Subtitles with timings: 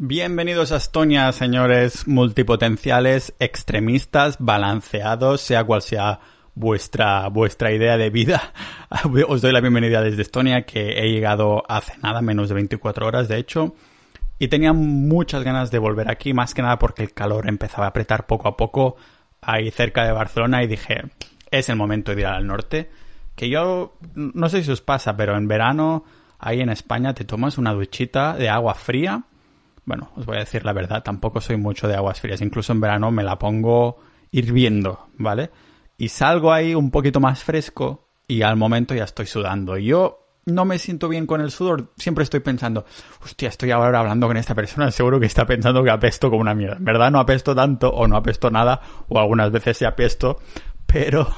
[0.00, 6.20] Bienvenidos a Estonia, señores multipotenciales, extremistas, balanceados, sea cual sea
[6.54, 8.52] vuestra, vuestra idea de vida.
[9.26, 13.26] Os doy la bienvenida desde Estonia, que he llegado hace nada, menos de 24 horas,
[13.26, 13.74] de hecho.
[14.38, 17.88] Y tenía muchas ganas de volver aquí, más que nada porque el calor empezaba a
[17.88, 18.94] apretar poco a poco
[19.40, 21.06] ahí cerca de Barcelona y dije,
[21.50, 22.88] es el momento de ir al norte.
[23.34, 26.04] Que yo, no sé si os pasa, pero en verano,
[26.38, 29.24] ahí en España, te tomas una duchita de agua fría
[29.88, 32.42] bueno, os voy a decir la verdad, tampoco soy mucho de aguas frías.
[32.42, 33.96] Incluso en verano me la pongo
[34.30, 35.50] hirviendo, ¿vale?
[35.96, 39.78] Y salgo ahí un poquito más fresco y al momento ya estoy sudando.
[39.78, 41.90] Yo no me siento bien con el sudor.
[41.96, 42.84] Siempre estoy pensando,
[43.24, 46.54] hostia, estoy ahora hablando con esta persona, seguro que está pensando que apesto como una
[46.54, 46.76] mierda.
[46.76, 50.38] En verdad no apesto tanto o no apesto nada, o algunas veces sí apesto,
[50.86, 51.28] pero,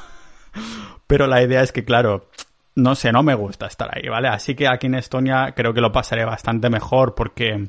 [1.07, 2.29] pero la idea es que, claro,
[2.75, 4.27] no sé, no me gusta estar ahí, ¿vale?
[4.27, 7.69] Así que aquí en Estonia creo que lo pasaré bastante mejor porque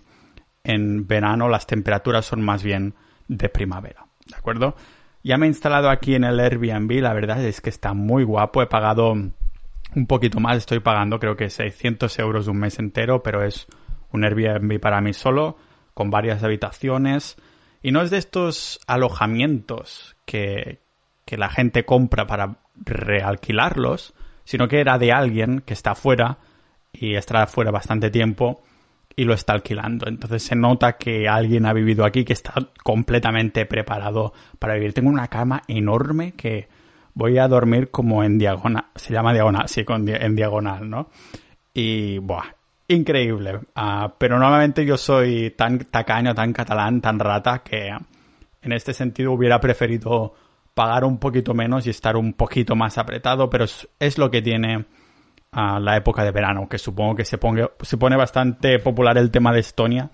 [0.63, 2.95] en verano las temperaturas son más bien
[3.27, 4.75] de primavera, ¿de acuerdo?
[5.23, 8.61] Ya me he instalado aquí en el Airbnb, la verdad es que está muy guapo,
[8.61, 13.43] he pagado un poquito más, estoy pagando creo que 600 euros un mes entero, pero
[13.43, 13.67] es
[14.11, 15.57] un Airbnb para mí solo,
[15.93, 17.37] con varias habitaciones,
[17.83, 20.81] y no es de estos alojamientos que,
[21.25, 26.39] que la gente compra para realquilarlos, sino que era de alguien que está afuera
[26.91, 28.63] y estará afuera bastante tiempo
[29.15, 30.07] y lo está alquilando.
[30.07, 34.93] Entonces se nota que alguien ha vivido aquí, que está completamente preparado para vivir.
[34.93, 36.67] Tengo una cama enorme que
[37.13, 38.85] voy a dormir como en diagonal.
[38.95, 41.09] Se llama diagonal, sí, en diagonal, ¿no?
[41.73, 42.45] Y, buah,
[42.87, 43.59] increíble.
[43.75, 47.89] Ah, pero normalmente yo soy tan tacaño, tan catalán, tan rata, que
[48.61, 50.33] en este sentido hubiera preferido
[50.73, 53.65] pagar un poquito menos y estar un poquito más apretado, pero
[53.99, 54.85] es lo que tiene
[55.51, 59.59] a la época de verano, que supongo que se, pone bastante popular el tema de
[59.59, 60.09] Estonia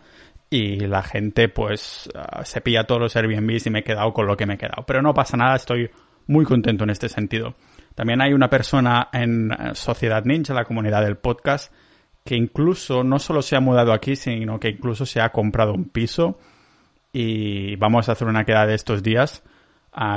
[0.50, 4.26] y la gente pues ah, se pilla todos los Airbnbs y me he quedado con
[4.26, 4.84] lo que me he quedado.
[4.88, 5.92] Pero no pasa nada, estoy
[6.26, 7.54] muy contento en este sentido.
[7.94, 11.72] También hay una persona en eh, Sociedad Ninja, la comunidad del podcast,
[12.26, 15.86] que incluso no solo se ha mudado aquí, sino que incluso se ha comprado un
[15.86, 16.40] piso
[17.14, 19.44] y vamos a hacer una queda de estos días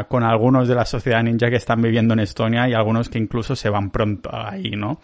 [0.08, 3.56] con algunos de la sociedad ninja que están viviendo en Estonia y algunos que incluso
[3.56, 5.00] se van pronto ahí, ¿no?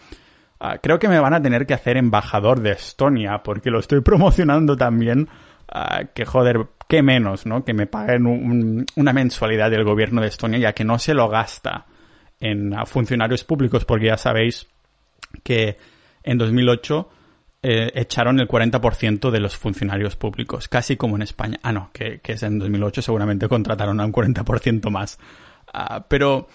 [0.60, 4.00] Ah, creo que me van a tener que hacer embajador de Estonia porque lo estoy
[4.02, 5.28] promocionando también.
[5.68, 7.64] Ah, que joder, qué menos, ¿no?
[7.64, 11.86] Que me paguen una mensualidad del gobierno de Estonia ya que no se lo gasta
[12.38, 14.68] en funcionarios públicos porque ya sabéis
[15.42, 15.78] que
[16.22, 17.08] en 2008
[17.68, 21.58] eh, echaron el 40% de los funcionarios públicos, casi como en España.
[21.64, 25.18] Ah, no, que, es en 2008 seguramente contrataron a un 40% más.
[25.74, 26.46] Ah, pero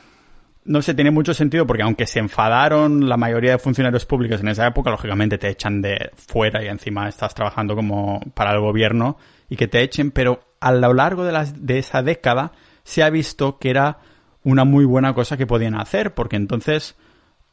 [0.63, 4.47] no sé, tiene mucho sentido porque aunque se enfadaron la mayoría de funcionarios públicos en
[4.47, 9.17] esa época, lógicamente te echan de fuera y encima estás trabajando como para el gobierno
[9.49, 12.53] y que te echen, pero a lo largo de, las, de esa década
[12.85, 13.97] se ha visto que era
[14.43, 16.95] una muy buena cosa que podían hacer, porque entonces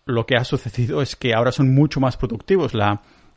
[0.05, 2.73] lo que ha sucedido es que ahora son mucho más productivos.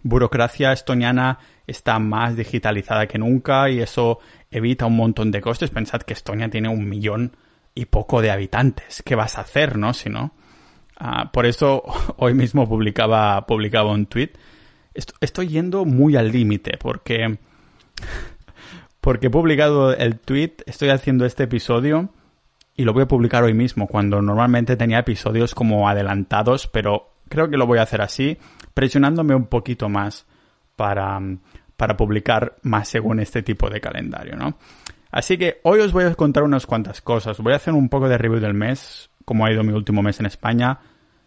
[0.04, 4.20] Burocracia estoniana está más digitalizada que nunca y eso
[4.50, 5.70] evita un montón de costes.
[5.70, 7.36] Pensad que Estonia tiene un millón
[7.74, 9.02] y poco de habitantes.
[9.06, 9.94] ¿Qué vas a hacer, no?
[9.94, 10.34] Si no.
[10.98, 11.84] Ah, por eso
[12.18, 14.32] hoy mismo publicaba, publicaba un tweet.
[14.94, 17.38] Estoy yendo muy al límite porque,
[19.02, 22.10] porque he publicado el tweet, estoy haciendo este episodio
[22.76, 27.50] y lo voy a publicar hoy mismo, cuando normalmente tenía episodios como adelantados, pero creo
[27.50, 28.38] que lo voy a hacer así
[28.74, 30.26] presionándome un poquito más
[30.76, 31.20] para,
[31.78, 34.58] para publicar más según este tipo de calendario, ¿no?
[35.12, 37.38] Así que hoy os voy a contar unas cuantas cosas.
[37.40, 40.20] Voy a hacer un poco de review del mes, como ha ido mi último mes
[40.20, 40.80] en España,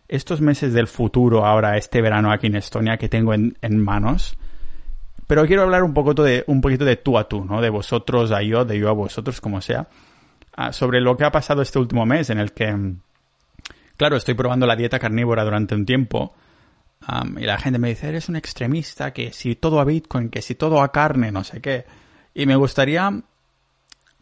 [0.08, 4.36] estos meses del futuro ahora, este verano aquí en Estonia que tengo en, manos.
[5.26, 7.60] Pero quiero hablar un, poco de, un poquito de tú a tú, ¿no?
[7.60, 9.88] De vosotros a yo, de yo a vosotros, como sea.
[10.56, 12.94] Ah, sobre lo que ha pasado este último mes en el que,
[13.96, 16.34] claro, estoy probando la dieta carnívora durante un tiempo
[17.36, 20.54] y la gente me dice, eres un extremista, que si todo a Bitcoin, que si
[20.54, 21.84] todo a carne, no sé qué.
[22.34, 23.22] Y me gustaría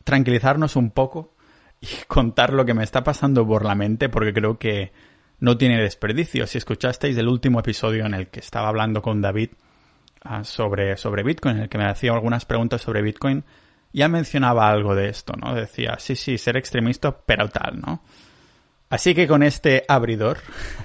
[0.05, 1.34] tranquilizarnos un poco
[1.81, 4.93] y contar lo que me está pasando por la mente, porque creo que
[5.38, 6.46] no tiene desperdicio.
[6.46, 9.50] Si escuchasteis el último episodio en el que estaba hablando con David
[10.23, 13.44] ah, sobre, sobre Bitcoin, en el que me hacía algunas preguntas sobre Bitcoin,
[13.93, 15.55] ya mencionaba algo de esto, ¿no?
[15.55, 18.02] Decía, sí, sí, ser extremista, pero tal, ¿no?
[18.88, 20.38] Así que con este abridor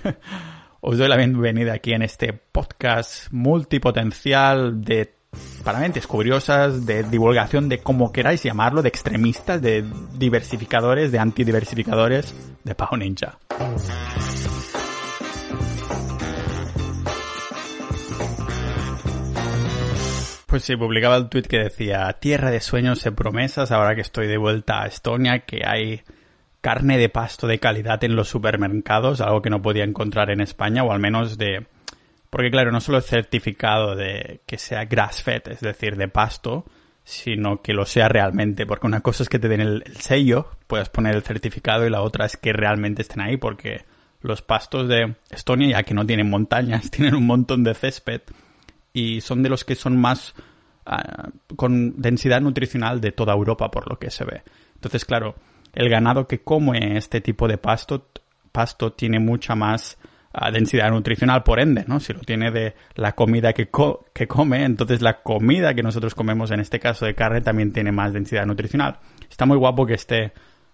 [0.81, 5.13] os doy la bienvenida aquí en este podcast multipotencial de
[5.63, 9.83] para mentes curiosas, de divulgación de como queráis llamarlo, de extremistas, de
[10.13, 12.33] diversificadores, de antidiversificadores,
[12.63, 13.37] de Pau Ninja.
[20.45, 24.27] Pues sí, publicaba el tweet que decía Tierra de sueños y promesas, ahora que estoy
[24.27, 26.01] de vuelta a Estonia, que hay
[26.61, 30.83] carne de pasto de calidad en los supermercados, algo que no podía encontrar en España,
[30.83, 31.67] o al menos de...
[32.29, 36.65] Porque claro, no solo el certificado de que sea grass-fed, es decir, de pasto,
[37.07, 40.89] sino que lo sea realmente, porque una cosa es que te den el, sello, puedas
[40.89, 43.85] poner el certificado, y la otra es que realmente estén ahí, porque
[44.19, 48.23] los pastos de Estonia, ya que no tienen montañas, tienen un montón de césped,
[48.91, 50.35] y son de los que son más
[50.85, 54.43] ah, con densidad nutricional de toda Europa, por lo que se ve.
[54.75, 55.35] Entonces, claro,
[55.77, 58.07] el ganado que come este tipo de pasto,
[58.51, 59.99] pasto tiene mucha más
[60.33, 61.99] ah, densidad nutricional, por ende, ¿no?
[61.99, 63.69] Si lo tiene de la comida que,
[64.11, 67.91] que come, entonces la comida que nosotros comemos, en este caso de carne, también tiene
[67.91, 68.97] más densidad nutricional.
[69.29, 70.33] Está muy guapo que esté,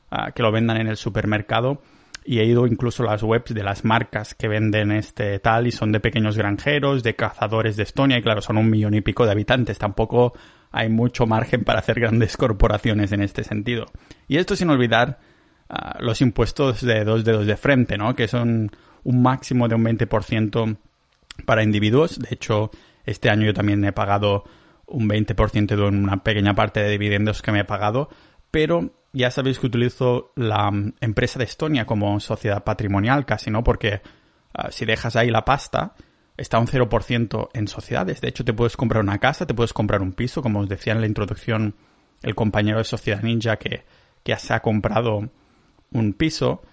[0.10, 1.82] ah, que lo vendan en el supermercado
[2.26, 5.72] y he ido incluso a las webs de las marcas que venden este tal y
[5.72, 9.26] son de pequeños granjeros, de cazadores de Estonia y claro, son un millón y pico
[9.26, 9.78] de habitantes.
[9.78, 10.34] Tampoco
[10.72, 13.86] hay mucho margen para hacer grandes corporaciones en este sentido.
[14.28, 15.20] Y esto sin olvidar
[15.70, 18.16] ah, los impuestos de dos dedos de frente, ¿no?
[18.16, 18.72] Que son
[19.04, 20.78] un máximo de un 20%
[21.46, 22.20] para individuos.
[22.20, 22.72] De hecho,
[23.06, 24.46] este año yo también he pagado
[24.86, 28.10] un 20% de una pequeña parte de dividendos que me he pagado,
[28.52, 33.64] pero ya sabéis que utilizo la mm, empresa de Estonia como sociedad patrimonial casi, ¿no?
[33.64, 34.02] Porque
[34.54, 35.96] ah, si dejas ahí la pasta,
[36.36, 38.22] está un 0% en sociedades.
[38.22, 40.94] De hecho, te puedes comprar una casa, te puedes comprar un piso, como os decía
[40.94, 41.76] en la introducción
[42.24, 43.86] el compañero de Sociedad Ninja que,
[44.24, 45.30] que se ha comprado
[45.92, 46.64] un piso.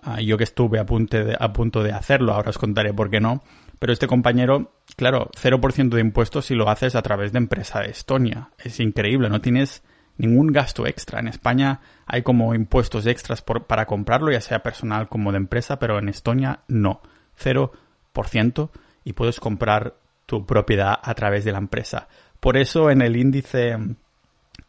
[0.00, 3.10] Ah, yo que estuve a punto, de, a punto de hacerlo, ahora os contaré por
[3.10, 3.42] qué no.
[3.80, 7.90] Pero este compañero, claro, 0% de impuestos si lo haces a través de empresa de
[7.90, 8.50] Estonia.
[8.58, 9.82] Es increíble, no tienes
[10.18, 11.20] ningún gasto extra.
[11.20, 15.98] En España hay como impuestos extras para comprarlo, ya sea personal como de empresa, pero
[15.98, 17.00] en Estonia no.
[17.42, 18.70] 0%
[19.04, 19.94] y puedes comprar
[20.26, 22.08] tu propiedad a través de la empresa.
[22.40, 23.76] Por eso en el índice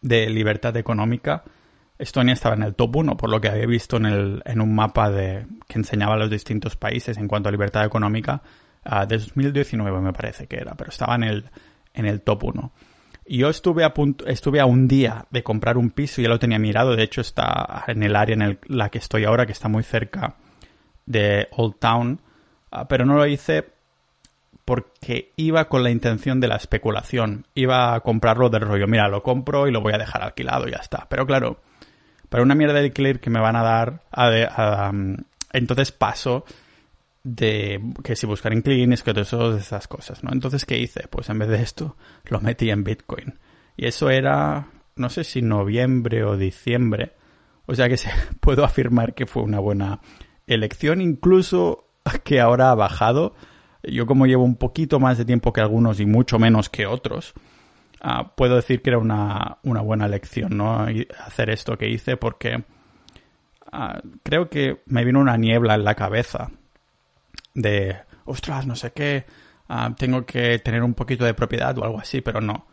[0.02, 1.44] de libertad económica,
[1.98, 4.74] Estonia estaba en el top 1, por lo que había visto en, el, en un
[4.74, 8.42] mapa de, que enseñaba los distintos países en cuanto a libertad económica,
[8.86, 11.50] uh, de 2019 me parece que era, pero estaba en el,
[11.94, 12.72] en el top 1.
[13.32, 16.58] Yo estuve a punto, estuve a un día de comprar un piso, ya lo tenía
[16.58, 19.84] mirado, de hecho está en el área en la que estoy ahora, que está muy
[19.84, 20.36] cerca
[21.06, 22.22] de Old Town,
[22.72, 23.68] ah, pero no lo hice
[24.66, 29.22] porque iba con la intención de la especulación, iba a comprarlo del rollo, mira, lo
[29.22, 31.06] compro y lo voy a dejar alquilado y ya está.
[31.08, 31.60] Pero claro,
[32.30, 34.02] para una mierda de alquiler que me van a dar,
[35.54, 36.46] entonces paso
[37.36, 40.32] de que si buscar inquilinos, que todas esas cosas, ¿no?
[40.32, 41.08] Entonces, ¿qué hice?
[41.10, 41.96] Pues en vez de esto,
[42.26, 43.40] lo metí en Bitcoin.
[43.78, 47.14] Y eso era, no sé si noviembre o diciembre.
[47.66, 48.10] O sea que se,
[48.40, 50.00] puedo afirmar que fue una buena
[50.48, 51.86] elección, incluso
[52.24, 53.36] que ahora ha bajado.
[53.84, 57.34] Yo como llevo un poquito más de tiempo que algunos y mucho menos que otros,
[58.02, 60.88] ah, puedo decir que era una, una, buena elección, ¿no?
[61.26, 62.64] Hacer esto que hice porque
[63.72, 66.52] ah, creo que me vino una niebla en la cabeza
[67.62, 69.26] de, ostras, no sé qué,
[69.68, 72.68] ah, tengo que tener un poquito de propiedad o algo así, pero no.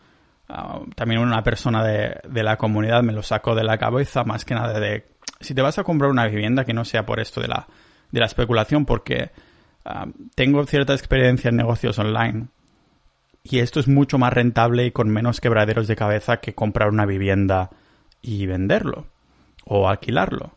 [0.49, 4.55] Ah, también una persona de, la comunidad me lo sacó de la cabeza, más que
[4.55, 5.07] nada de,
[5.41, 7.67] si te vas a comprar una vivienda que no sea por esto de la,
[8.11, 9.31] de la especulación, porque
[9.85, 12.49] ah, tengo cierta experiencia en negocios online
[13.43, 17.07] y esto es mucho más rentable y con menos quebraderos de cabeza que comprar una
[17.07, 17.71] vivienda
[18.21, 19.07] y venderlo
[19.65, 20.57] o alquilarlo.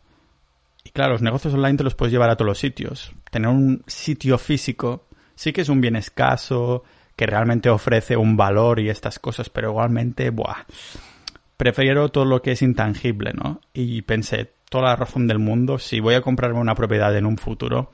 [0.84, 3.14] Y claro, los negocios online te los puedes llevar a todos los sitios.
[3.30, 6.84] Tener un sitio físico sí que es un bien escaso,
[7.16, 10.66] que realmente ofrece un valor y estas cosas, pero igualmente, buah,
[11.58, 13.62] prefiero todo lo que es intangible, ¿no?
[13.74, 17.38] Y pensé, toda la razón del mundo, si voy a comprarme una propiedad en un
[17.38, 17.92] futuro,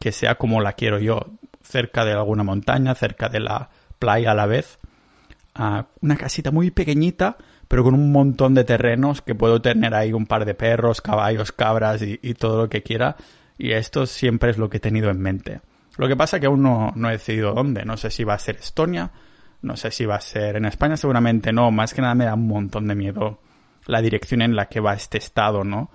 [0.00, 1.20] que sea como la quiero yo,
[1.62, 4.78] cerca de alguna montaña, cerca de la playa a la vez,
[6.00, 7.36] una casita muy pequeñita,
[7.68, 11.52] pero con un montón de terrenos que puedo tener ahí un par de perros, caballos,
[11.52, 13.16] cabras y, todo lo que quiera.
[13.58, 15.60] Y esto siempre es lo que he tenido en mente.
[15.96, 17.84] Lo que pasa es que aún no, he decidido dónde.
[17.84, 19.10] No sé si va a ser Estonia,
[19.62, 21.70] no sé si va a ser en España, seguramente no.
[21.70, 23.40] Más que nada me da un montón de miedo
[23.86, 25.90] la dirección en la que va este estado, ¿no?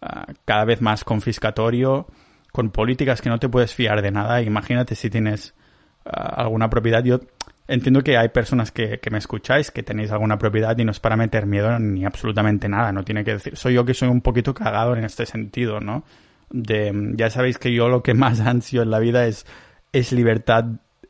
[0.00, 2.06] Ah, cada vez más confiscatorio,
[2.52, 4.42] con políticas que no te puedes fiar de nada.
[4.42, 5.54] Imagínate si tienes
[6.04, 7.04] ah, alguna propiedad.
[7.04, 7.20] Yo
[7.66, 11.16] Entiendo que hay personas que, me escucháis, que tenéis alguna propiedad y no es para
[11.16, 13.56] meter miedo ni absolutamente nada, no tiene que decir.
[13.56, 16.04] Soy yo que soy un poquito cagado en este sentido, ¿no?
[16.56, 19.44] De, ya sabéis que yo lo que más ansio en la vida es,
[19.92, 20.64] es libertad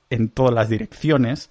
[0.09, 1.51] en todas las direcciones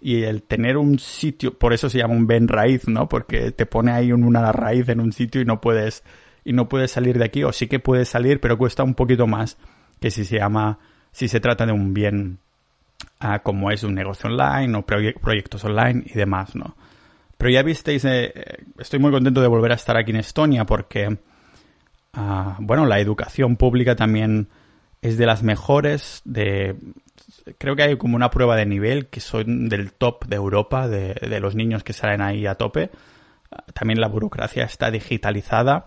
[0.00, 3.08] y el tener un sitio, por eso se llama un Ben raíz, ¿no?
[3.08, 6.04] Porque te pone ahí una raíz en un sitio y no puedes,
[6.44, 9.26] y no puedes salir de aquí, o sí que puedes salir, pero cuesta un poquito
[9.26, 9.58] más
[10.00, 10.78] que si se llama,
[11.12, 12.38] si se trata de un bien
[13.42, 16.76] como es un negocio online o proyectos online y demás, ¿no?
[17.36, 18.32] Pero ya visteis, eh,
[18.78, 21.18] estoy muy contento de volver a estar aquí en Estonia porque,
[22.12, 24.48] ah, bueno, la educación pública también
[25.02, 26.76] es de las mejores de...
[27.58, 31.40] Creo que hay como una prueba de nivel que son del top de Europa, de,
[31.40, 32.90] los niños que salen ahí a tope.
[33.72, 35.86] También la burocracia está digitalizada.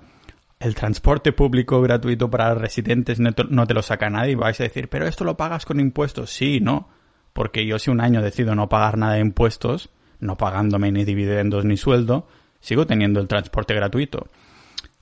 [0.59, 4.35] El transporte público gratuito para residentes no te, no te lo saca nadie.
[4.35, 6.31] Vais a decir, pero esto lo pagas con impuestos.
[6.31, 6.89] Sí, no
[7.33, 9.89] porque yo si un año decido no pagar nada de impuestos,
[10.19, 12.27] no pagándome ni dividendos ni sueldo,
[12.61, 14.27] sigo teniendo el transporte gratuito.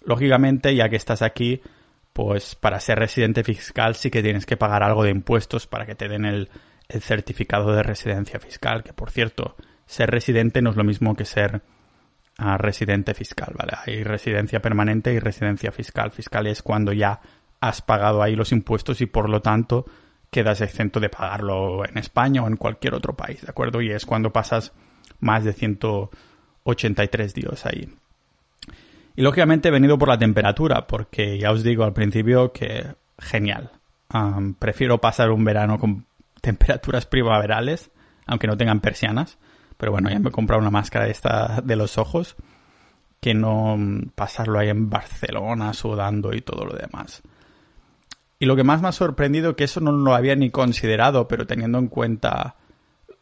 [0.03, 1.61] Lógicamente, ya que estás aquí,
[2.13, 5.95] pues para ser residente fiscal sí que tienes que pagar algo de impuestos para que
[5.95, 6.49] te den el,
[6.99, 9.55] certificado de residencia fiscal, que por cierto,
[9.85, 11.61] ser residente no es lo mismo que ser
[12.37, 13.73] ah, residente fiscal, ¿vale?
[13.85, 16.11] Hay residencia permanente y residencia fiscal.
[16.11, 17.21] Fiscal es cuando ya
[17.61, 19.85] has pagado ahí los impuestos y por lo tanto
[20.29, 23.81] quedas exento de pagarlo en España o en cualquier otro país, ¿de acuerdo?
[23.81, 24.73] Y es cuando pasas
[25.19, 27.87] más de 183 días ahí.
[29.21, 33.69] Y lógicamente he venido por la temperatura, porque ya os digo al principio que genial.
[34.57, 36.07] prefiero pasar un verano con
[36.41, 37.91] temperaturas primaverales,
[38.25, 39.37] aunque no tengan persianas.
[39.77, 42.35] Pero bueno, ya me he comprado una máscara esta de los ojos,
[43.19, 43.77] que no
[44.15, 47.21] pasarlo ahí en Barcelona sudando y todo lo demás.
[48.39, 51.45] Y lo que más me ha sorprendido, que eso no lo había ni considerado, pero
[51.45, 52.55] teniendo en cuenta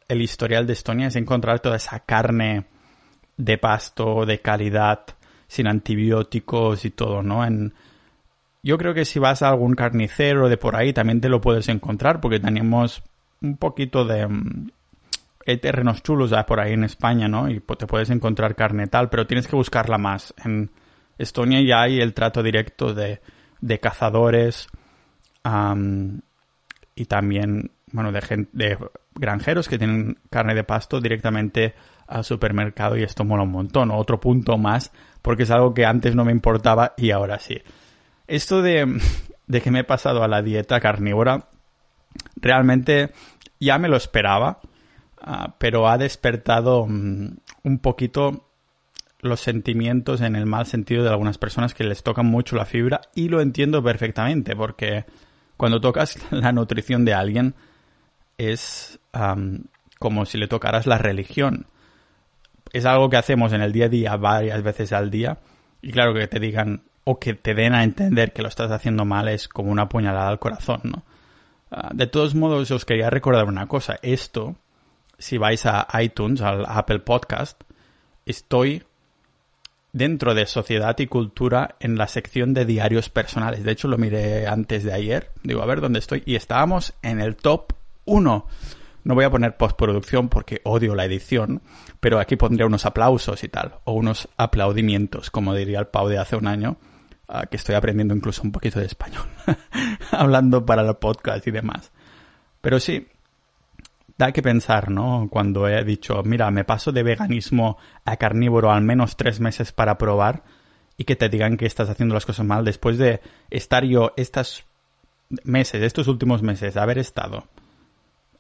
[0.08, 2.68] el historial de Estonia, es encontrar toda esa carne
[3.36, 5.02] de pasto, de calidad,
[5.50, 7.44] sin antibióticos y todo, ¿no?
[7.44, 7.74] En,
[8.64, 11.68] yo creo que si vas a algún carnicero de por ahí también te lo puedes
[11.68, 13.04] encontrar porque tenemos
[13.42, 14.28] un poquito de...
[14.28, 14.70] Mm,
[15.48, 17.50] hay terrenos chulos por ahí en España, ¿no?
[17.50, 20.32] Y te puedes encontrar carne tal, pero tienes que buscarla más.
[20.46, 20.70] En
[21.18, 23.20] Estonia ya hay el trato directo de,
[23.80, 24.68] cazadores,
[26.94, 28.78] y también, bueno, de, de
[29.16, 31.74] granjeros que tienen carne de pasto directamente
[32.06, 33.90] al supermercado y esto mola un montón.
[33.92, 34.92] Otro punto más,
[35.22, 37.62] porque es algo que antes no me importaba y ahora sí.
[38.28, 39.00] Esto de,
[39.48, 41.48] de que me he pasado a la dieta carnívora,
[42.36, 43.12] realmente
[43.60, 44.60] ya me lo esperaba,
[45.22, 48.46] ah, pero ha despertado mm, un poquito
[49.22, 53.02] los sentimientos en el mal sentido de algunas personas que les tocan mucho la fibra
[53.14, 55.06] y lo entiendo perfectamente porque
[55.58, 57.56] cuando tocas la nutrición de alguien
[58.38, 59.00] es
[60.00, 61.66] como si le tocaras la religión.
[62.74, 65.40] Es algo que hacemos en el día a día varias veces al día
[65.82, 69.06] y claro que te digan o que te den a entender que lo estás haciendo
[69.06, 71.04] mal es como una puñalada al corazón, ¿no?
[71.72, 74.00] Ah, de todos modos, os quería recordar una cosa.
[74.02, 74.56] Esto,
[75.18, 77.62] si vais a iTunes, al Apple Podcast,
[78.26, 78.84] estoy
[79.92, 83.64] dentro de sociedad y cultura en la sección de diarios personales.
[83.64, 85.32] De hecho, lo miré antes de ayer.
[85.44, 86.24] Digo, a ver dónde estoy.
[86.26, 87.74] Y estábamos en el top
[88.06, 88.48] 1.
[89.04, 91.62] No voy a poner postproducción porque odio la edición,
[92.00, 96.18] pero aquí pondré unos aplausos y tal, o unos aplaudimientos, como diría el Pau de
[96.18, 96.78] hace un año,
[97.50, 99.26] que estoy aprendiendo incluso un poquito de español,
[100.12, 101.92] hablando para el podcast y demás.
[102.62, 103.08] Pero sí,
[104.18, 105.28] da que pensar, ¿no?
[105.30, 109.98] Cuando he dicho, mira, me paso de veganismo a carnívoro al menos tres meses para
[109.98, 110.44] probar
[110.98, 114.66] y que te digan que estás haciendo las cosas mal después de estar yo estos
[115.44, 117.48] meses, estos últimos meses, haber estado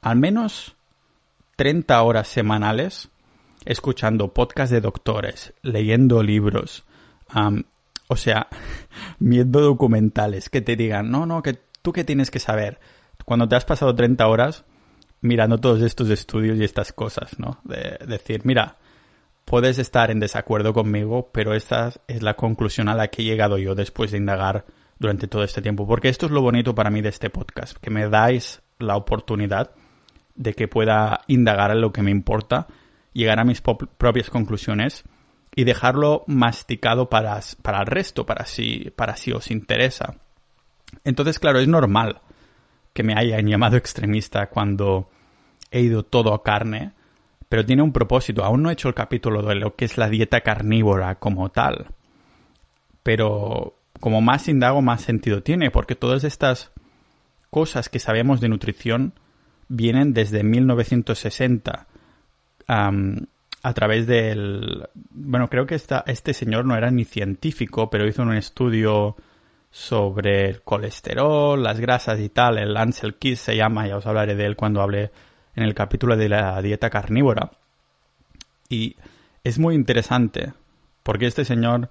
[0.02, 0.76] al menos
[1.56, 3.10] 30 horas semanales
[3.66, 6.86] escuchando podcasts de doctores, leyendo libros,
[8.08, 8.48] o sea,
[9.20, 12.80] viendo documentales que te digan, no, no, que tú qué tienes que saber.
[13.26, 14.64] Cuando te has pasado 30 horas,
[15.22, 17.60] mirando todos estos estudios y estas cosas, ¿no?
[17.64, 18.78] De decir, mira,
[19.46, 23.58] puedes estar en desacuerdo conmigo, pero esta es la conclusión a la que he llegado
[23.58, 24.66] yo después de indagar
[24.98, 25.86] durante todo este tiempo.
[25.86, 29.72] Porque esto es lo bonito para mí de este podcast, que me dais la oportunidad
[30.40, 32.68] de que pueda indagar en lo que me importa,
[33.12, 35.04] llegar a mis propias conclusiones
[35.54, 40.16] y dejarlo masticado para, para el resto, para si, para si os interesa.
[41.04, 42.22] Entonces, claro, es normal
[42.94, 45.10] que me hayan llamado extremista cuando
[45.72, 46.94] he ido todo a carne,
[47.50, 48.46] pero tiene un propósito.
[48.46, 51.88] Aún no he hecho el capítulo de lo que es la dieta carnívora como tal.
[53.04, 56.72] Pero como más indago, más sentido tiene, porque todas estas
[57.50, 59.14] cosas que sabemos de nutrición
[59.70, 61.88] vienen desde 1960
[62.68, 64.88] a través del...
[65.12, 69.16] Bueno, creo que este señor no era ni científico, pero hizo un estudio
[69.72, 72.58] sobre el colesterol, las grasas y tal.
[72.58, 75.12] El Ansel Keys se llama, ya os hablaré de él cuando hable
[75.56, 77.52] en el capítulo de la dieta carnívora.
[78.70, 78.96] Y
[79.44, 80.54] es muy interesante
[81.04, 81.90] porque este señor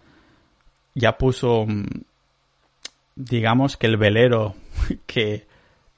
[0.95, 1.87] ya puso, mm,
[3.17, 4.55] digamos que el velero
[5.07, 5.47] que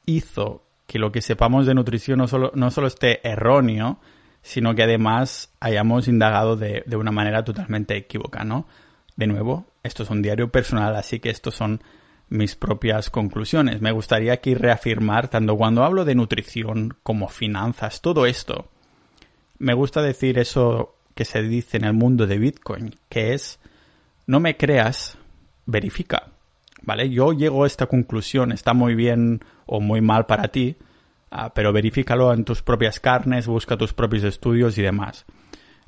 [0.07, 4.01] hizo que lo que sepamos de nutrición no solo, no solo esté erróneo,
[4.43, 8.67] sino que además hayamos indagado de, de una manera totalmente equívoca, ¿no?
[9.15, 11.81] De nuevo, esto es un diario personal, así que estos son
[12.29, 13.81] mis propias conclusiones.
[13.81, 18.69] Me gustaría aquí reafirmar, tanto cuando hablo de nutrición como finanzas, todo esto,
[19.59, 23.61] me gusta decir eso que se dice en el mundo de Bitcoin, que es,
[24.27, 25.17] no me creas,
[25.67, 26.33] verifica.
[26.83, 27.11] ¿Vale?
[27.11, 30.77] Yo llego a esta conclusión, está muy bien o muy mal para ti,
[31.31, 35.27] ah, pero verifícalo en tus propias carnes, busca tus propios estudios y demás.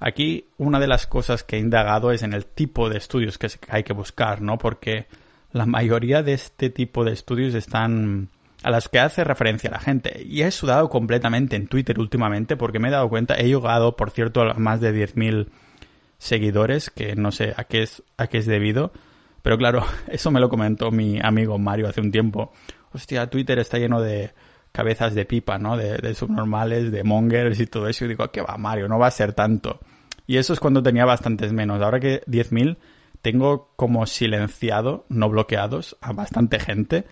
[0.00, 3.48] Aquí una de las cosas que he indagado es en el tipo de estudios que
[3.68, 4.58] hay que buscar, ¿no?
[4.58, 5.06] Porque
[5.52, 8.28] la mayoría de este tipo de estudios están
[8.62, 10.22] a las que hace referencia la gente.
[10.24, 14.10] Y he sudado completamente en Twitter últimamente porque me he dado cuenta, he llegado, por
[14.10, 15.48] cierto, a más de 10.000
[16.18, 18.92] seguidores, que no sé a qué, es, a qué es debido.
[19.42, 22.52] Pero claro, eso me lo comentó mi amigo Mario hace un tiempo.
[22.92, 24.32] Hostia, Twitter está lleno de
[24.70, 25.76] cabezas de pipa, ¿no?
[25.76, 28.04] De, subnormales, de mongers y todo eso.
[28.04, 28.88] Y digo, ¿qué va, Mario?
[28.88, 29.80] No va a ser tanto.
[30.26, 31.82] Y eso es cuando tenía bastantes menos.
[31.82, 32.78] Ahora que 10.000
[33.20, 37.04] tengo como silenciado, no bloqueados, a bastante gente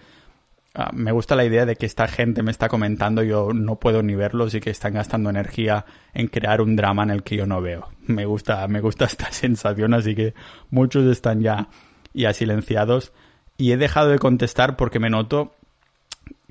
[0.73, 4.05] Ah, me gusta la idea de que esta gente me está comentando, yo no puedo
[4.05, 5.85] ni verlos y que están gastando energía
[6.15, 7.89] en crear un drama en el que yo no veo.
[8.07, 10.35] Me gusta, me gusta esta sensación, así que
[10.71, 11.69] muchos están ya,
[12.13, 13.13] ya silenciados.
[13.57, 15.55] Y he dejado de contestar porque me noto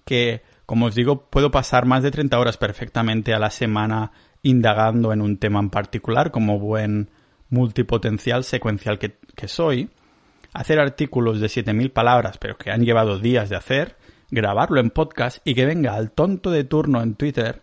[0.05, 4.11] que, como os digo, puedo pasar más de 30 horas perfectamente a la semana
[4.41, 7.09] indagando en un tema en particular, como buen
[7.49, 9.89] multipotencial secuencial que, que soy.
[10.53, 13.97] Hacer artículos de 7.000 palabras, pero que han llevado días de hacer
[14.31, 17.61] grabarlo en podcast y que venga al tonto de turno en Twitter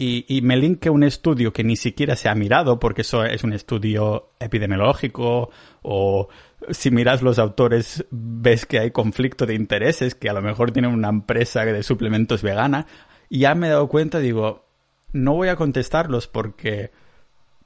[0.00, 3.52] y, me linke un estudio que ni siquiera se ha mirado, porque eso es un
[3.52, 5.50] estudio epidemiológico,
[5.82, 6.28] o
[6.70, 10.92] si miras los autores ves que hay conflicto de intereses, que a lo mejor tienen
[10.92, 12.86] una empresa de suplementos vegana,
[13.28, 14.66] y ya me he dado cuenta, digo,
[15.12, 16.92] no voy a contestarlos porque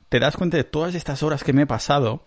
[0.08, 2.24] te das cuenta de todas estas horas que me he pasado,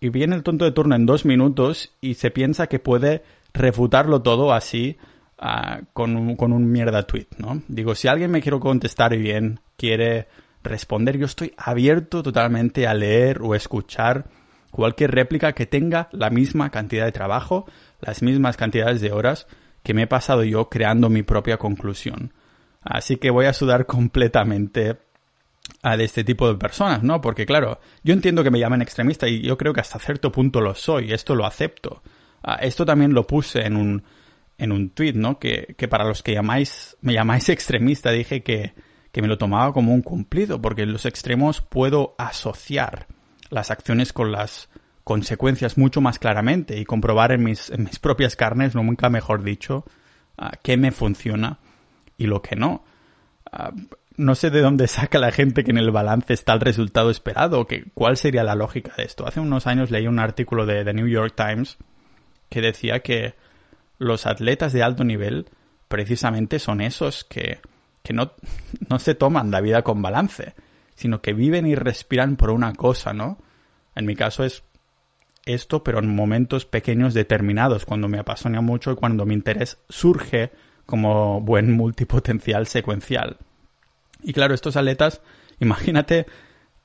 [0.00, 4.22] y viene el tonto de turno en dos minutos y se piensa que puede refutarlo
[4.22, 4.96] todo así
[5.38, 7.62] ah, con, un, con un mierda tweet, ¿no?
[7.68, 10.28] Digo, si alguien me quiere contestar bien, quiere
[10.62, 14.26] responder, yo estoy abierto totalmente a leer o escuchar
[14.70, 17.66] cualquier réplica que tenga la misma cantidad de trabajo,
[18.00, 19.46] las mismas cantidades de horas
[19.82, 22.32] que me he pasado yo creando mi propia conclusión.
[22.82, 24.98] Así que voy a sudar completamente
[25.82, 27.20] a de este tipo de personas, ¿no?
[27.20, 30.60] Porque claro, yo entiendo que me llamen extremista y yo creo que hasta cierto punto
[30.60, 32.02] lo soy, esto lo acepto.
[32.42, 34.02] Ah, esto también lo puse en un,
[34.58, 35.38] en un tweet, ¿no?
[35.38, 38.74] Que, que, para los que llamáis, me llamáis extremista, dije que,
[39.12, 43.06] que me lo tomaba como un cumplido, porque en los extremos puedo asociar
[43.50, 44.68] las acciones con las
[45.04, 49.86] consecuencias mucho más claramente y comprobar en mis, en mis propias carnes, nunca mejor dicho,
[50.36, 51.60] uh, qué me funciona
[52.18, 52.84] y lo que no.
[53.50, 57.10] Uh, no sé de dónde saca la gente que en el balance está el resultado
[57.10, 59.26] esperado, que cuál sería la lógica de esto.
[59.26, 61.78] Hace unos años leí un artículo de The New York Times
[62.50, 63.34] que decía que
[63.98, 65.50] los atletas de alto nivel
[65.88, 67.60] precisamente son esos que,
[68.02, 68.32] que no,
[68.88, 70.54] no se toman la vida con balance,
[70.94, 73.38] sino que viven y respiran por una cosa, ¿no?
[73.94, 74.62] En mi caso es
[75.44, 80.52] esto, pero en momentos pequeños determinados, cuando me apasiona mucho y cuando mi interés surge
[80.86, 83.38] como buen multipotencial secuencial.
[84.22, 85.20] Y claro, estos atletas,
[85.60, 86.26] imagínate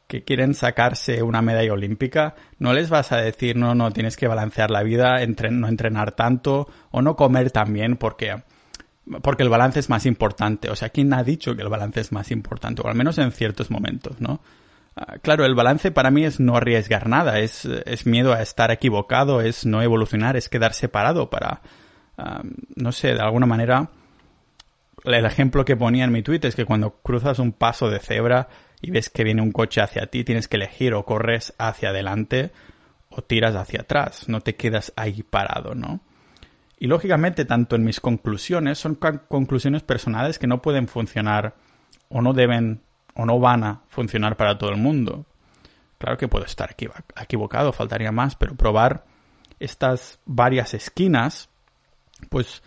[0.07, 4.27] que quieren sacarse una medalla olímpica, no les vas a decir, no, no, tienes que
[4.27, 8.43] balancear la vida, no entrenar tanto o no comer también porque,
[9.21, 10.69] porque el balance es más importante.
[10.69, 12.81] O sea, ¿quién ha dicho que el balance es más importante?
[12.83, 14.41] O al menos en ciertos momentos, ¿no?
[14.95, 18.69] Ah, claro, el balance para mí es no arriesgar nada, es, es miedo a estar
[18.69, 21.61] equivocado, es no evolucionar, es quedar separado para,
[22.75, 23.89] no sé, de alguna manera,
[25.03, 28.47] el ejemplo que ponía en mi tweet es que cuando cruzas un paso de cebra,
[28.83, 32.51] y ves que viene un coche hacia ti, tienes que elegir o corres hacia adelante
[33.09, 36.01] o tiras hacia atrás, no te quedas ahí parado, ¿no?
[36.77, 41.55] Y lógicamente, tanto en mis conclusiones, son conclusiones personales que no pueden funcionar
[42.09, 42.81] o no deben
[43.15, 45.25] o no van a funcionar para todo el mundo.
[45.97, 46.75] Claro que puedo estar
[47.21, 49.05] equivocado, faltaría más, pero probar
[49.61, 51.49] estas varias esquinas,
[52.29, 52.61] pues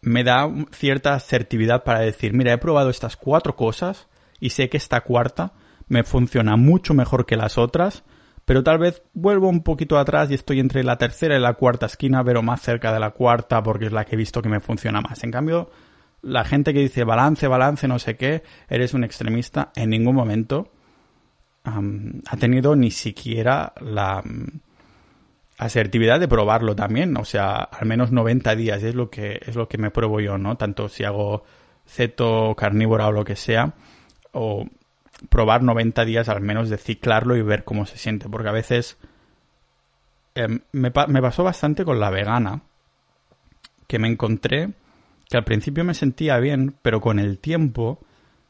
[0.00, 4.06] me da cierta asertividad para decir, mira, he probado estas cuatro cosas
[4.44, 5.54] y sé que esta cuarta
[5.88, 8.04] me funciona mucho mejor que las otras,
[8.44, 11.86] pero tal vez vuelvo un poquito atrás y estoy entre la tercera y la cuarta
[11.86, 14.60] esquina, pero más cerca de la cuarta porque es la que he visto que me
[14.60, 15.24] funciona más.
[15.24, 15.70] En cambio,
[16.20, 20.70] la gente que dice balance, balance, no sé qué, eres un extremista, en ningún momento
[21.64, 24.22] ha tenido ni siquiera la
[25.56, 29.68] asertividad de probarlo también, o sea, al menos 90 días es lo que es lo
[29.68, 30.58] que me pruebo yo, ¿no?
[30.58, 31.44] Tanto si hago
[31.86, 33.72] ceto carnívora o lo que sea,
[34.34, 34.66] o
[35.28, 38.98] probar 90 días al menos de ciclarlo y ver cómo se siente, porque a veces
[40.34, 42.62] em, me, pasó bastante con la vegana,
[43.86, 44.70] que me encontré
[45.28, 47.98] que al principio me sentía bien, pero con el tiempo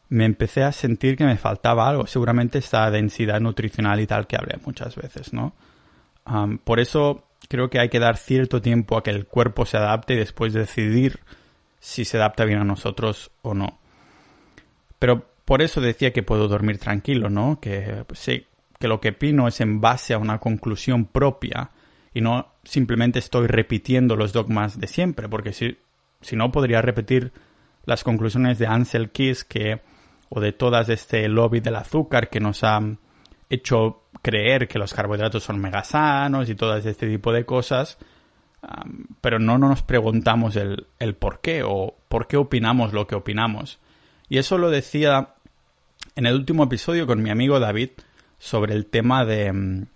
[0.09, 4.37] me empecé a sentir que me faltaba algo, seguramente esta densidad nutricional y tal que
[4.37, 5.55] hablé muchas veces, ¿no?
[6.65, 10.15] por eso creo que hay que dar cierto tiempo a que el cuerpo se adapte
[10.15, 11.21] y después decidir
[11.81, 13.79] si se adapta bien a nosotros o no.
[14.99, 17.61] Pero por eso decía que puedo dormir tranquilo, ¿no?
[17.61, 18.47] Que sí,
[18.79, 21.71] que lo que opino es en base a una conclusión propia
[22.13, 25.79] y no simplemente estoy repitiendo los dogmas de siempre, porque si,
[26.21, 27.33] si no podría repetir
[27.85, 29.81] las conclusiones de Ansel Keys que
[30.31, 32.81] o de todas este lobby del azúcar que nos ha
[33.51, 37.99] hecho creer que los carbohidratos son mega sanos y todas este tipo de cosas,
[39.21, 43.79] pero no, nos preguntamos el, el por qué o por qué opinamos lo que opinamos.
[44.29, 45.34] Y eso lo decía
[46.17, 47.91] en el último episodio con mi amigo David
[48.39, 49.87] sobre el tema de mm,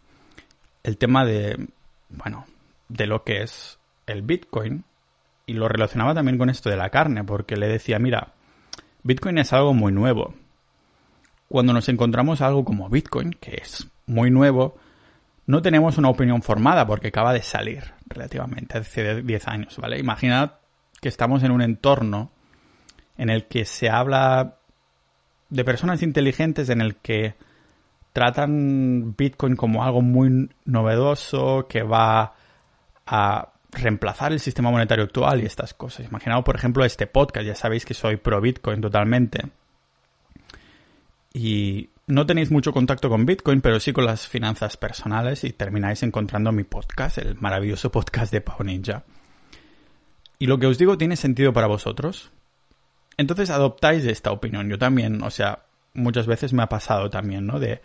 [0.84, 1.68] el tema de
[2.08, 2.46] bueno,
[2.88, 4.84] de lo que es el Bitcoin
[5.46, 8.32] y lo relacionaba también con esto de la carne porque le decía, mira,
[9.02, 10.34] Bitcoin es algo muy nuevo.
[11.48, 14.76] Cuando nos encontramos algo como Bitcoin, que es muy nuevo,
[15.46, 19.98] no tenemos una opinión formada porque acaba de salir relativamente hace 10 años, ¿vale?
[19.98, 20.52] Imaginad
[21.00, 22.30] que estamos en un entorno
[23.16, 24.57] en el que se habla
[25.50, 27.34] de personas inteligentes en el que
[28.12, 32.34] tratan Bitcoin como algo muy novedoso que va
[33.06, 36.06] a reemplazar el sistema monetario actual y estas cosas.
[36.06, 37.46] Imaginaos, por ejemplo, este podcast.
[37.46, 39.50] Ya sabéis que soy pro Bitcoin totalmente.
[41.32, 46.02] Y no tenéis mucho contacto con Bitcoin, pero sí con las finanzas personales y termináis
[46.02, 49.04] encontrando mi podcast, el maravilloso podcast de Pau Ninja.
[50.38, 52.32] Y lo que os digo tiene sentido para vosotros.
[53.18, 54.70] Entonces adoptáis esta opinión.
[54.70, 57.60] Yo también, o sea, muchas veces me ha pasado también, ¿no?
[57.60, 57.82] De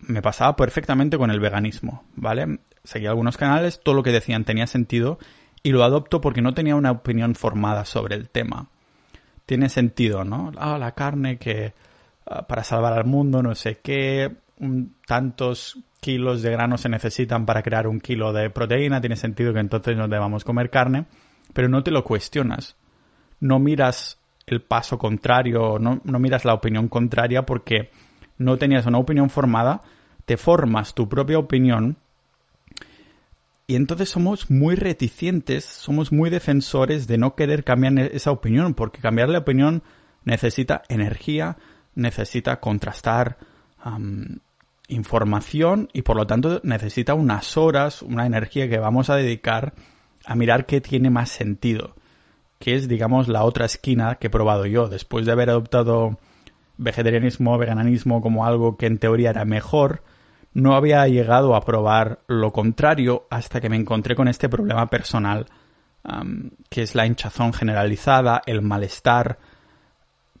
[0.00, 2.58] me pasaba perfectamente con el veganismo, ¿vale?
[2.82, 5.18] Seguía algunos canales, todo lo que decían tenía sentido
[5.62, 8.68] y lo adopto porque no tenía una opinión formada sobre el tema.
[9.46, 10.52] Tiene sentido, ¿no?
[10.56, 11.72] Ah, la carne que
[12.26, 14.34] ah, para salvar al mundo, no sé qué,
[15.06, 19.60] tantos kilos de grano se necesitan para crear un kilo de proteína, tiene sentido que
[19.60, 21.06] entonces no debamos comer carne,
[21.52, 22.76] pero no te lo cuestionas.
[23.40, 27.90] No miras el paso contrario, no, miras la opinión contraria porque
[28.38, 29.82] no tenías una opinión formada,
[30.24, 31.96] te formas tu propia opinión
[33.66, 39.00] y entonces somos muy reticentes, somos muy defensores de no querer cambiar esa opinión, porque
[39.00, 39.82] cambiar la opinión
[40.24, 41.56] necesita energía,
[41.94, 43.38] necesita contrastar
[44.88, 49.74] información y por lo tanto necesita unas horas, una energía que vamos a dedicar
[50.26, 51.94] a mirar qué tiene más sentido,
[52.64, 56.18] que es digamos la otra esquina que he probado yo, después de haber adoptado
[56.78, 60.02] vegetarianismo, veganismo como algo que en teoría era mejor,
[60.54, 65.44] no había llegado a probar lo contrario hasta que me encontré con este problema personal,
[66.70, 69.38] que es la hinchazón generalizada, el malestar,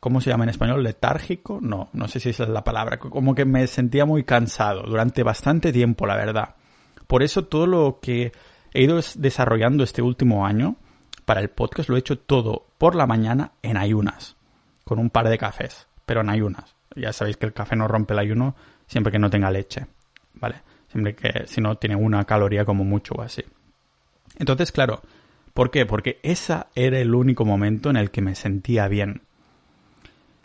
[0.00, 0.82] ¿cómo se llama en español?
[0.82, 1.58] ¿Letárgico?
[1.60, 2.98] No, no sé si esa es la palabra.
[2.98, 6.54] Como que me sentía muy cansado durante bastante tiempo, la verdad.
[7.06, 8.32] Por eso todo lo que
[8.72, 10.76] he ido desarrollando este último año
[11.24, 14.36] para el podcast lo he hecho todo por la mañana en ayunas,
[14.84, 16.74] con un par de cafés pero en ayunas.
[16.96, 18.54] Ya sabéis que el café no rompe el ayuno
[18.86, 19.86] siempre que no tenga leche,
[20.34, 20.62] ¿vale?
[20.88, 23.42] Siempre que si no tiene una caloría como mucho o así.
[24.38, 25.02] Entonces, claro,
[25.52, 25.86] ¿por qué?
[25.86, 29.22] Porque ese era el único momento en el que me sentía bien.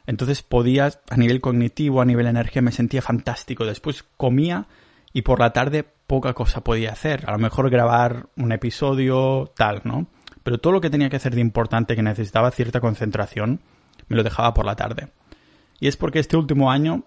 [0.07, 3.65] Entonces podía, a nivel cognitivo, a nivel energía, me sentía fantástico.
[3.65, 4.65] Después comía
[5.13, 7.25] y por la tarde poca cosa podía hacer.
[7.27, 10.07] A lo mejor grabar un episodio, tal, ¿no?
[10.43, 13.61] Pero todo lo que tenía que hacer de importante que necesitaba cierta concentración,
[14.07, 15.09] me lo dejaba por la tarde.
[15.79, 17.03] Y es porque este último año,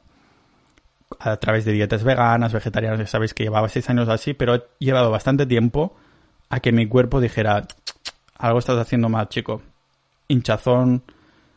[1.18, 4.62] a través de dietas veganas, vegetarianas, ya sabéis que llevaba seis años así, pero he
[4.78, 5.96] llevado bastante tiempo
[6.48, 7.66] a que mi cuerpo dijera,
[8.36, 9.62] algo estás haciendo mal, chico.
[10.28, 11.02] Hinchazón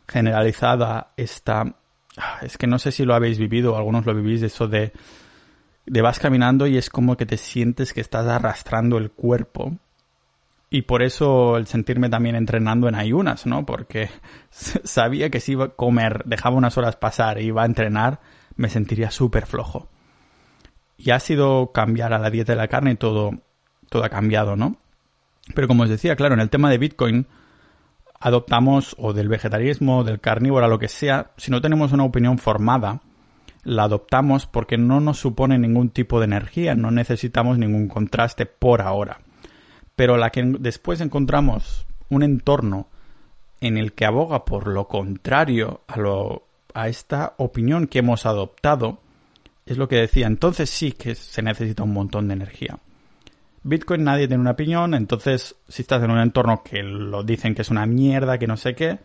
[0.07, 1.75] generalizada, esta...
[2.41, 4.93] Es que no sé si lo habéis vivido, algunos lo vivís, eso de,
[5.85, 9.77] de vas caminando y es como que te sientes que estás arrastrando el cuerpo
[10.75, 13.65] y por eso el sentirme también entrenando en ayunas, ¿no?
[13.65, 14.09] Porque
[14.51, 18.19] sabía que si iba a comer, dejaba unas horas pasar e iba a entrenar,
[18.57, 19.87] me sentiría súper flojo.
[20.97, 23.31] Y ha sido cambiar a la dieta de la carne y todo,
[23.89, 24.75] todo ha cambiado, ¿no?
[25.53, 27.25] Pero como os decía, claro, en el tema de Bitcoin
[28.19, 33.01] adoptamos, o del vegetarianismo, del carnívoro, lo que sea, si no tenemos una opinión formada,
[33.63, 38.81] la adoptamos porque no nos supone ningún tipo de energía, no necesitamos ningún contraste por
[38.81, 39.21] ahora
[39.95, 42.87] pero la que después encontramos un entorno
[43.61, 48.99] en el que aboga por lo contrario a, lo, a esta opinión que hemos adoptado,
[49.65, 52.77] es lo que decía, entonces sí que se necesita un montón de energía.
[53.63, 57.63] Bitcoin nadie tiene una opinión, entonces si estás en un entorno que lo dicen que
[57.63, 58.99] es una mierda, que no sé qué,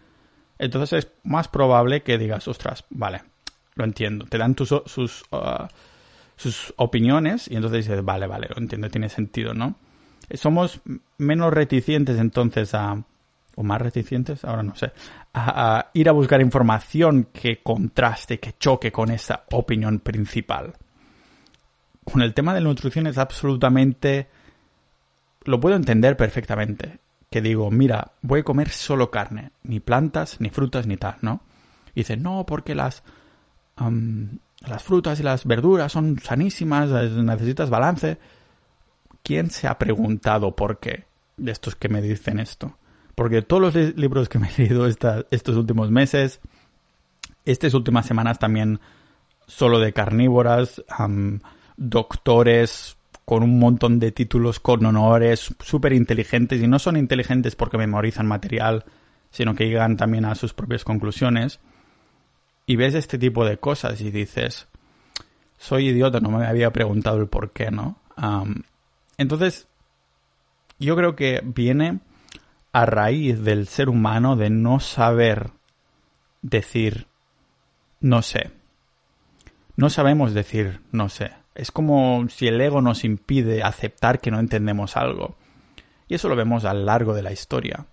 [0.59, 3.23] entonces es más probable que digas, ostras, vale,
[3.75, 4.27] lo entiendo.
[4.27, 5.67] Te dan tus, sus, uh,
[6.37, 9.77] sus opiniones y entonces dices, vale, vale, lo entiendo, tiene sentido, ¿no?
[10.35, 10.81] Somos
[11.19, 13.03] menos reticentes entonces a,
[13.57, 14.93] o más reticentes, ahora no sé,
[15.35, 20.75] a, ir a buscar información que contraste, que choque con esa opinión principal.
[22.05, 24.29] Con el tema de la nutrición es absolutamente...
[25.45, 26.99] Lo puedo entender perfectamente.
[27.31, 31.41] Que digo, mira, voy a comer solo carne, ni plantas, ni frutas, ni tal, ¿no?
[31.95, 33.05] Y dice, no, porque las,
[34.61, 38.19] las frutas y las verduras son sanísimas, necesitas balance.
[39.23, 41.05] ¿Quién se ha preguntado por qué
[41.37, 42.77] de estos que me dicen esto?
[43.15, 46.41] Porque todos los libros que me he leído estos últimos meses,
[47.45, 48.81] estas últimas semanas también
[49.47, 50.83] solo de carnívoras,
[51.77, 57.79] doctores con un montón de títulos con honores, súper inteligentes, y no son inteligentes porque
[57.79, 58.85] memorizan material,
[59.31, 61.61] sino que llegan también a sus propias conclusiones.
[62.67, 64.67] Y ves este tipo de cosas y dices,
[65.59, 67.97] soy idiota, no me había preguntado el por qué, ¿no?
[69.21, 69.69] Entonces,
[70.79, 72.01] yo creo que viene
[72.73, 75.51] a raíz del ser humano de no saber
[76.41, 77.07] decir
[78.01, 78.51] no sé.
[79.77, 81.33] No sabemos decir no sé.
[81.55, 85.37] Es como si el ego nos impide aceptar que no entendemos algo.
[86.09, 87.85] Y eso lo vemos a lo largo de la historia.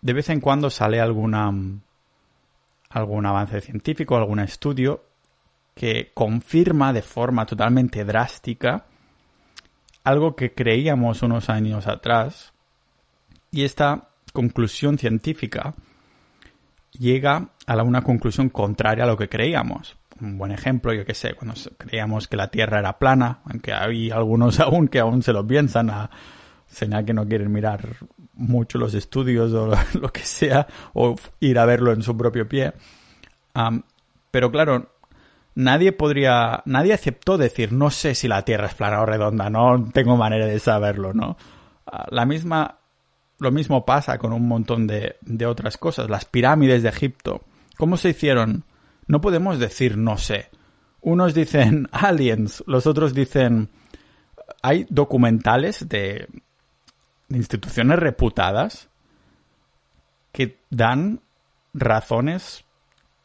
[0.00, 1.52] De vez en cuando sale alguna
[2.88, 5.02] algún avance científico, algún estudio
[5.74, 8.84] que confirma de forma totalmente drástica
[10.04, 12.52] algo que creíamos unos años atrás
[13.50, 15.74] y esta conclusión científica
[16.98, 19.96] llega a una conclusión contraria a lo que creíamos.
[20.20, 24.10] Un buen ejemplo, yo que sé, cuando creíamos que la Tierra era plana, aunque hay
[24.10, 26.10] algunos aún que aún se lo piensan, a
[26.66, 27.96] señal que no quieren mirar
[28.34, 32.72] mucho los estudios o lo que sea, o ir a verlo en su propio pie.
[34.30, 34.91] pero claro,
[35.54, 39.90] nadie podría, nadie aceptó decir, no sé si la Tierra es plana o redonda, no
[39.92, 41.36] tengo manera de saberlo, ¿no?
[41.86, 42.78] Ah, la misma
[43.42, 46.08] lo mismo pasa con un montón de, otras cosas.
[46.08, 47.42] Las pirámides de Egipto.
[47.76, 48.64] ¿Cómo se hicieron?
[49.08, 50.48] No podemos decir no sé.
[51.00, 53.68] Unos dicen aliens, los otros dicen...
[54.64, 56.28] Hay documentales de,
[57.28, 58.88] de instituciones reputadas
[60.30, 61.20] que dan
[61.74, 62.64] razones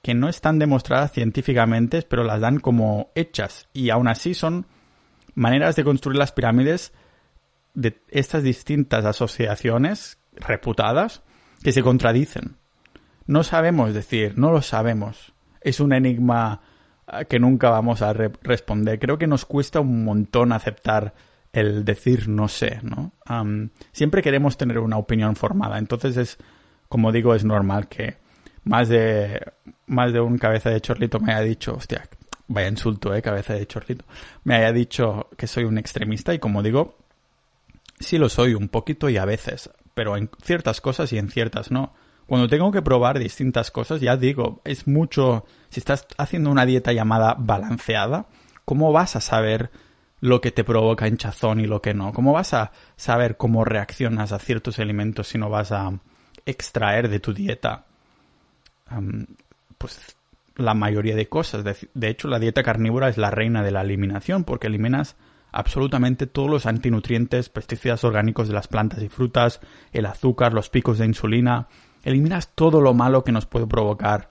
[0.08, 3.68] que no están demostradas científicamente, pero las dan como hechas.
[3.74, 4.66] Y aún así son
[5.36, 6.94] maneras de construir las pirámides
[7.74, 11.24] de estas distintas asociaciones reputadas
[11.62, 12.56] que se contradicen.
[13.26, 15.34] No sabemos decir, no lo sabemos.
[15.60, 16.62] Es un enigma
[17.06, 19.00] ah, que nunca vamos a responder.
[19.00, 21.16] Creo que nos cuesta un montón aceptar
[21.52, 23.12] el decir no sé, ¿no?
[23.92, 25.78] siempre queremos tener una opinión formada.
[25.78, 26.38] Entonces es,
[26.88, 28.26] como digo, es normal que
[28.68, 29.42] más de,
[29.88, 32.08] más de un cabeza de chorlito me haya dicho, hostia,
[32.48, 34.06] vaya insulto, eh, cabeza de chorlito,
[34.44, 36.98] me haya dicho que soy un extremista y como digo,
[38.00, 41.72] sí lo soy un poquito y a veces, pero en ciertas cosas y en ciertas
[41.72, 41.94] no.
[42.28, 45.46] Cuando tengo que probar distintas cosas, ya digo, es mucho...
[45.70, 48.28] Si estás haciendo una dieta llamada balanceada,
[48.66, 49.72] ¿cómo vas a saber
[50.20, 52.12] lo que te provoca hinchazón y lo que no?
[52.12, 56.00] ¿Cómo vas a saber cómo reaccionas a ciertos alimentos si no vas a
[56.46, 57.87] extraer de tu dieta
[59.78, 60.18] pues
[60.56, 61.64] la mayoría de cosas?
[61.64, 65.16] de hecho, la dieta carnívora es la reina de la eliminación porque eliminas
[65.52, 69.60] absolutamente todos los antinutrientes, pesticidas orgánicos de las plantas y frutas,
[69.92, 71.68] el azúcar, los picos de insulina.
[72.04, 74.30] Eliminas todo lo malo que nos puede provocar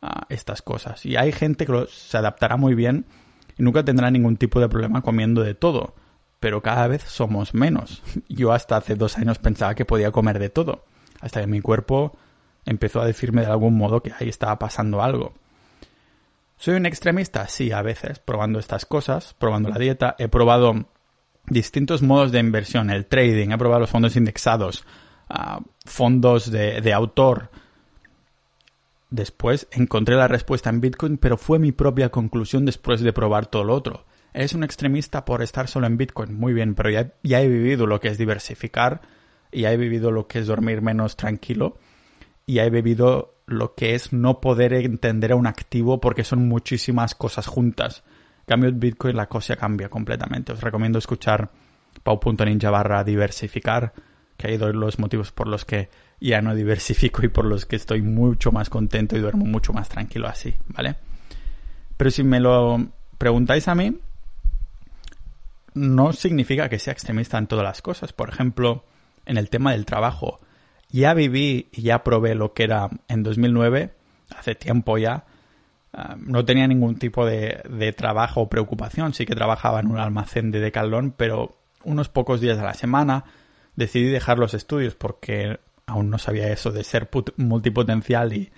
[0.00, 1.04] ah, estas cosas.
[1.04, 3.06] Y hay gente que se adaptará muy bien
[3.58, 5.94] y nunca tendrá ningún tipo de problema comiendo de todo.
[6.38, 8.02] Pero cada vez somos menos.
[8.28, 10.84] Yo hasta hace dos años pensaba que podía comer de todo.
[11.20, 12.16] Hasta que mi cuerpo
[12.64, 15.34] empezó a decirme de algún modo que ahí estaba pasando algo.
[16.56, 17.48] ¿Soy un extremista?
[17.48, 20.14] Sí, a veces, probando estas cosas, probando la dieta.
[20.18, 20.86] He probado
[21.46, 24.84] distintos modos de inversión, el trading, he probado los fondos indexados,
[25.28, 27.50] ah, fondos de, autor.
[29.10, 33.64] Después encontré la respuesta en Bitcoin, pero fue mi propia conclusión después de probar todo
[33.64, 34.04] lo otro.
[34.32, 36.34] ¿Es un extremista por estar solo en Bitcoin?
[36.34, 39.00] Muy bien, pero ya, ya he vivido lo que es diversificar,
[39.50, 41.78] ya he vivido lo que es dormir menos tranquilo,
[42.50, 47.14] y he vivido lo que es no poder entender a un activo porque son muchísimas
[47.14, 48.02] cosas juntas.
[48.44, 50.52] Cambio, Bitcoin la cosa cambia completamente.
[50.52, 51.48] Os recomiendo escuchar
[52.02, 53.92] pau.ninja barra diversificar,
[54.36, 57.76] que hay dos los motivos por los que ya no diversifico y por los que
[57.76, 60.96] estoy mucho más contento y duermo mucho más tranquilo así, ¿vale?
[61.96, 62.84] Pero si me lo
[63.16, 63.96] preguntáis a mí,
[65.74, 68.12] no significa que sea extremista en todas las cosas.
[68.12, 68.82] Por ejemplo,
[69.24, 70.40] en el tema del trabajo,
[70.92, 73.90] ya viví y ya probé lo que era en 2009,
[74.36, 75.24] hace tiempo ya,
[75.92, 79.14] ah, no tenía ningún tipo de, de, trabajo o preocupación.
[79.14, 83.24] Sí que trabajaba en un almacén de decalón, pero unos pocos días a la semana
[83.76, 88.52] decidí dejar los estudios porque aún no sabía eso de ser multipotencial y,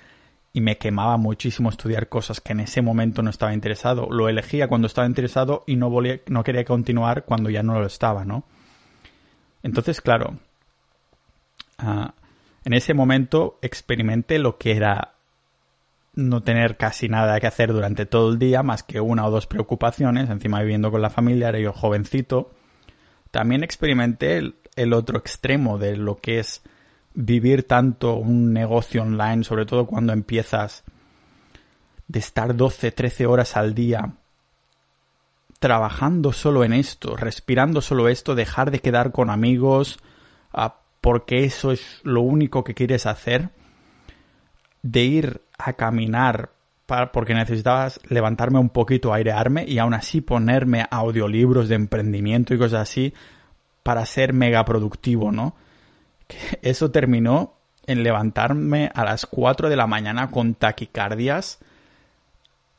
[0.53, 4.09] y me quemaba muchísimo estudiar cosas que en ese momento no estaba interesado.
[4.11, 7.87] Lo elegía cuando estaba interesado y no, volía, no quería continuar cuando ya no lo
[7.87, 8.45] estaba, ¿no?
[9.63, 10.39] Entonces, claro,
[11.83, 12.09] uh,
[12.65, 15.15] en ese momento experimenté lo que era
[16.15, 19.47] no tener casi nada que hacer durante todo el día, más que una o dos
[19.47, 22.51] preocupaciones, encima viviendo con la familia, era yo jovencito.
[23.31, 24.43] También experimenté
[24.77, 26.63] el, otro extremo de lo que es
[27.15, 30.85] vivir tanto un negocio online, sobre todo cuando empiezas
[32.09, 34.15] de estar 12, 13 horas al día
[35.59, 40.01] trabajando solo en esto, respirando solo esto, dejar de quedar con amigos,
[41.03, 43.51] porque eso es lo único que quieres hacer,
[44.81, 46.51] de ir a caminar
[47.13, 52.83] porque necesitabas levantarme un poquito, airearme y aún así ponerme audiolibros de emprendimiento y cosas
[52.83, 53.15] así
[53.83, 55.55] para ser mega productivo, ¿no?
[56.63, 57.55] eso terminó
[57.87, 61.59] en levantarme a las 4 de la mañana con taquicardias.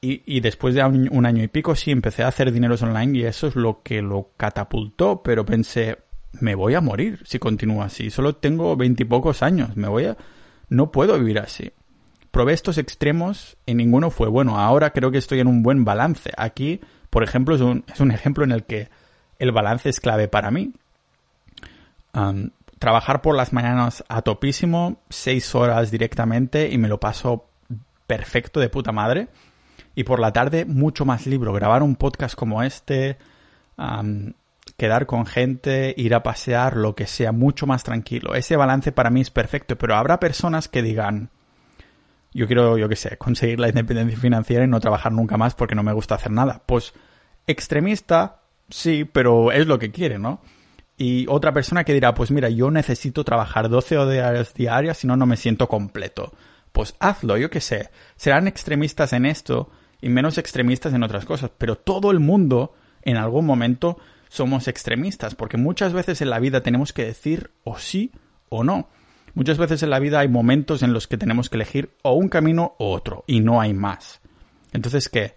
[0.06, 3.48] Y, después de un, año y pico sí empecé a hacer dineros online y eso
[3.48, 5.98] es lo que lo catapultó, pero pensé,
[6.40, 8.10] me voy a morir si continúo así.
[8.10, 10.18] Solo tengo veintipocos años, me voy a...
[10.70, 11.72] No puedo vivir así.
[12.32, 14.60] Probé estos extremos y ninguno fue bueno.
[14.60, 16.32] Ahora creo que estoy en un buen balance.
[16.36, 18.90] Aquí, por ejemplo, es un, es un ejemplo en el que
[19.38, 20.74] el balance es clave para mí
[22.84, 27.48] trabajar por las mañanas a topísimo, seis horas directamente y me lo paso
[28.08, 29.30] perfecto de puta madre.
[29.96, 33.18] Y por la tarde mucho más libro, grabar un podcast como este,
[34.78, 38.36] quedar con gente, ir a pasear, lo que sea, mucho más tranquilo.
[38.36, 41.30] Ese balance para mí es perfecto, pero habrá personas que digan,
[42.34, 45.76] yo quiero, yo qué sé, conseguir la independencia financiera y no trabajar nunca más porque
[45.76, 46.64] no me gusta hacer nada.
[46.66, 46.94] Pues
[47.46, 50.42] extremista, sí, pero es lo que quiere, ¿no?
[50.98, 55.16] Y otra persona que dirá, pues mira, yo necesito trabajar 12 horas diarias, si no,
[55.16, 56.34] no me siento completo.
[56.72, 57.90] Pues hazlo, yo qué sé.
[58.16, 59.70] Serán extremistas en esto
[60.02, 63.98] y menos extremistas en otras cosas, pero todo el mundo en algún momento
[64.34, 68.12] somos extremistas, porque muchas veces en la vida tenemos que decir o sí
[68.50, 68.90] o no.
[69.36, 72.30] Muchas veces en la vida hay momentos en los que tenemos que elegir o un
[72.30, 74.22] camino o otro, y no hay más.
[74.72, 75.36] Entonces, ¿qué?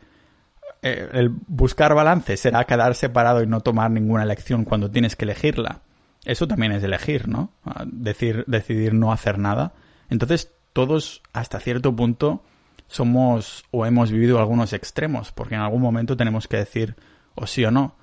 [0.81, 5.27] Eh, el buscar balance será quedar separado y no tomar ninguna elección cuando tienes que
[5.27, 5.83] elegirla.
[6.25, 7.53] Eso también es elegir, ¿no?
[7.85, 9.75] Decir, decidir no hacer nada.
[10.09, 12.45] Entonces, todos hasta cierto punto
[12.89, 16.97] somos o hemos vivido algunos extremos, porque en algún momento tenemos que decir
[17.35, 17.95] o sí o no.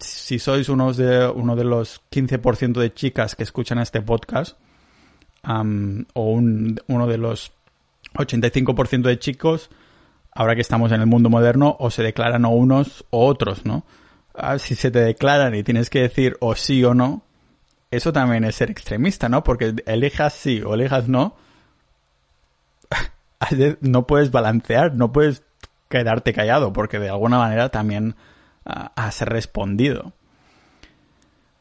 [0.00, 4.56] Si sois uno de, uno de los 15% de chicas que escuchan este podcast,
[5.44, 7.52] o uno de los
[8.14, 9.70] 85% de chicos,
[10.32, 13.84] ahora que estamos en el mundo moderno, o se declaran o unos o otros, ¿no?
[14.34, 17.22] Ah, si se te declaran y tienes que decir o sí o no,
[17.90, 19.42] eso también es ser extremista, ¿no?
[19.42, 21.36] Porque elijas sí o elijas no,
[23.80, 25.42] no puedes balancear, no puedes
[25.88, 28.14] quedarte callado, porque de alguna manera también
[28.64, 30.12] has respondido.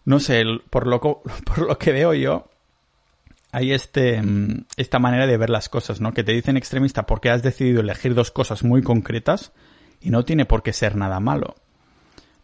[0.05, 2.49] No sé, por lo, por lo que veo yo,
[3.51, 6.13] hay este, mm, esta manera de ver las cosas, ¿no?
[6.13, 9.51] Que te dicen extremista porque has decidido elegir dos cosas muy concretas
[10.01, 11.55] y no tiene por qué ser nada malo.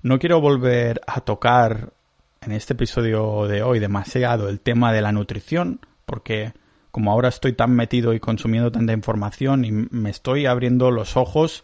[0.02, 1.94] No quiero volver a tocar
[2.42, 6.54] en este episodio de hoy demasiado el tema de la nutrición porque
[6.92, 11.64] como ahora estoy tan metido y consumiendo tanta información y me estoy abriendo los ojos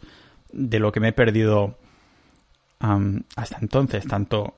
[0.51, 1.77] de lo que me he perdido
[3.35, 4.55] hasta entonces, tanto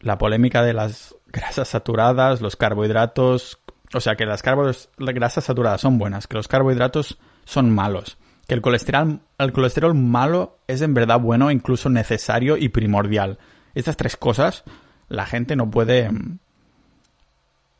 [0.00, 3.60] la polémica de las grasas saturadas, los carbohidratos,
[3.94, 8.18] o sea, que las, las grasas saturadas son buenas, que los carbohidratos son malos,
[8.48, 13.38] que el colesterol, el colesterol malo es en verdad bueno, incluso necesario y primordial.
[13.74, 14.64] Estas tres cosas
[15.08, 16.10] la gente no puede...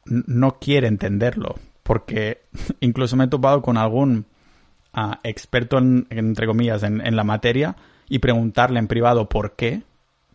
[0.05, 2.43] no quiere entenderlo, porque
[2.81, 4.27] incluso me he topado con algún
[4.93, 7.77] ah, experto, entre comillas, en, en la materia
[8.09, 9.83] y preguntarle en privado por qué,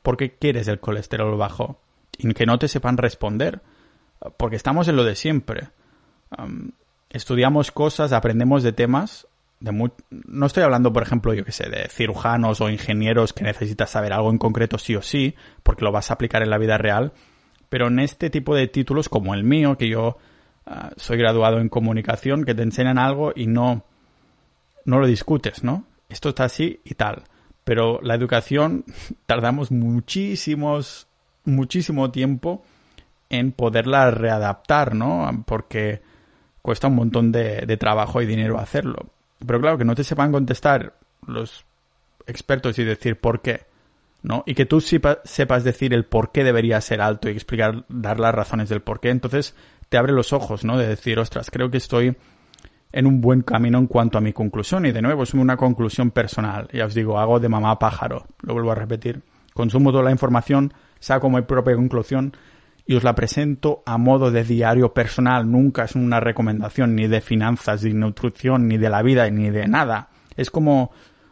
[0.02, 1.80] por qué quieres el colesterol bajo
[2.18, 3.62] y que no te sepan responder
[4.38, 5.70] porque estamos en lo de siempre.
[7.10, 9.28] estudiamos cosas, aprendemos de temas.
[9.60, 9.72] De
[10.10, 14.14] No estoy hablando, por ejemplo, yo que sé, de cirujanos o ingenieros que necesitas saber
[14.14, 17.14] algo en concreto sí o sí, porque lo vas a aplicar en la vida real.
[17.70, 20.18] Pero en este tipo de títulos como el mío, que yo
[20.66, 23.86] ah, soy graduado en comunicación, que te enseñan algo y no,
[24.86, 25.86] no lo discutes, ¿no?
[26.10, 27.24] Esto está así y tal.
[27.72, 28.84] Pero la educación
[29.26, 31.08] tardamos muchísimos,
[31.46, 32.66] muchísimo tiempo
[33.30, 35.46] en poderla readaptar, ¿no?
[35.48, 36.02] Porque
[36.62, 39.06] cuesta un montón de, trabajo y dinero hacerlo.
[39.40, 40.96] Pero claro, que no te sepan contestar
[41.26, 41.64] los
[42.28, 43.62] expertos y decir por qué,
[44.22, 44.44] ¿no?
[44.46, 48.36] Y que tú sepas decir el por qué debería ser alto y explicar, dar las
[48.36, 49.56] razones del por qué, entonces
[49.88, 50.78] te abre los ojos, ¿no?
[50.78, 52.18] De decir, ostras, creo que estoy
[52.92, 54.86] en un buen camino en cuanto a mi conclusión.
[54.86, 56.68] Y de nuevo, es una conclusión personal.
[56.74, 58.26] Ya os digo, hago de mamá pájaro.
[58.42, 59.22] Lo vuelvo a repetir.
[59.54, 62.34] Consumo toda la información, saco mi propia conclusión
[62.86, 65.50] y os la presento a modo de diario personal.
[65.50, 69.50] Nunca es una recomendación ni de finanzas, ni de nutrición, ni de la vida, ni
[69.50, 70.10] de nada.
[70.36, 70.92] Es como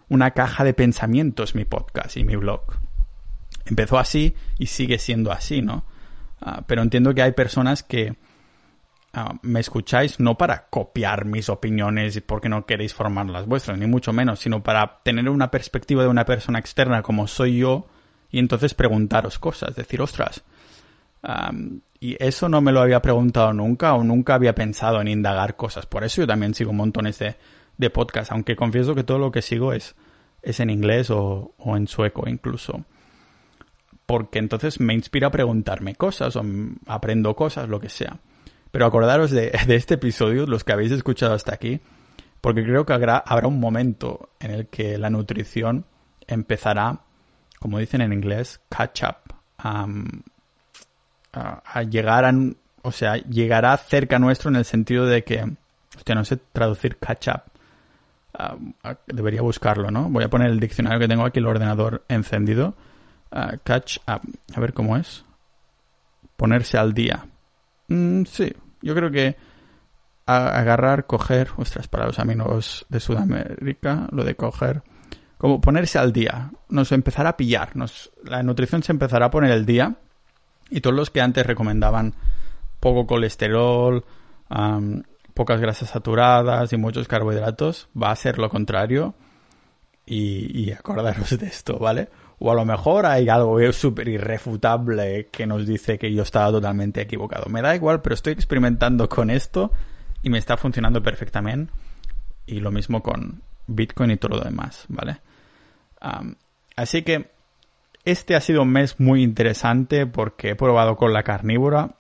[0.10, 2.62] una caja de pensamientos mi podcast y mi blog.
[3.66, 5.86] Empezó así y sigue siendo así, ¿no?
[6.41, 8.16] Ah, pero entiendo que hay personas que
[9.14, 13.78] ah, me escucháis no para copiar mis opiniones y porque no queréis formar las vuestras,
[13.78, 17.88] ni mucho menos, sino para tener una perspectiva de una persona externa como soy yo
[18.32, 20.43] y entonces preguntaros cosas, decir, ostras,
[21.99, 25.86] y eso no me lo había preguntado nunca o nunca había pensado en indagar cosas.
[25.86, 27.36] Por eso yo también sigo montones de,
[27.78, 29.95] de podcast, aunque confieso que todo lo que sigo es,
[30.41, 32.86] es en inglés o, en sueco incluso.
[34.05, 36.43] Porque entonces me inspira a preguntarme cosas o
[36.88, 38.20] aprendo cosas, lo que sea.
[38.72, 41.80] Pero acordaros de, este episodio, los que habéis escuchado hasta aquí,
[42.41, 45.86] porque creo que habrá, habrá un momento en el que la nutrición
[46.28, 46.99] empezará,
[47.59, 49.86] como dicen en inglés, catch up, a,
[51.84, 52.34] llegar a,
[52.82, 55.45] o sea, llegará cerca nuestro en el sentido de que,
[55.97, 57.41] hostia, no sé traducir catch up,
[59.07, 60.09] debería buscarlo, ¿no?
[60.09, 62.76] Voy a poner el diccionario que tengo aquí, el ordenador encendido.
[63.32, 64.22] Ah, catch up.
[64.55, 65.26] A ver cómo es.
[66.38, 67.26] Ponerse al día.
[67.90, 69.36] Mm, sí, yo creo que
[70.26, 74.84] agarrar, coger, ostras, para los amigos de Sudamérica, lo de coger,
[75.40, 79.52] como ponerse al día, nos empezará a pillar, nos, la nutrición se empezará a poner
[79.52, 79.96] el día
[80.70, 82.14] y todos los que antes recomendaban
[82.80, 84.06] poco colesterol,
[85.34, 89.16] pocas grasas saturadas y muchos carbohidratos, va a ser lo contrario.
[90.06, 92.10] Y, acordaros de esto, ¿vale?
[92.40, 97.02] O a lo mejor hay algo súper irrefutable que nos dice que yo estaba totalmente
[97.02, 97.50] equivocado.
[97.50, 99.72] Me da igual, pero estoy experimentando con esto
[100.24, 101.72] y me está funcionando perfectamente.
[102.46, 105.18] Y lo mismo con Bitcoin y todo lo demás, ¿vale?
[106.78, 107.30] así que
[108.06, 111.98] este ha sido un mes muy interesante porque he probado con la carnívora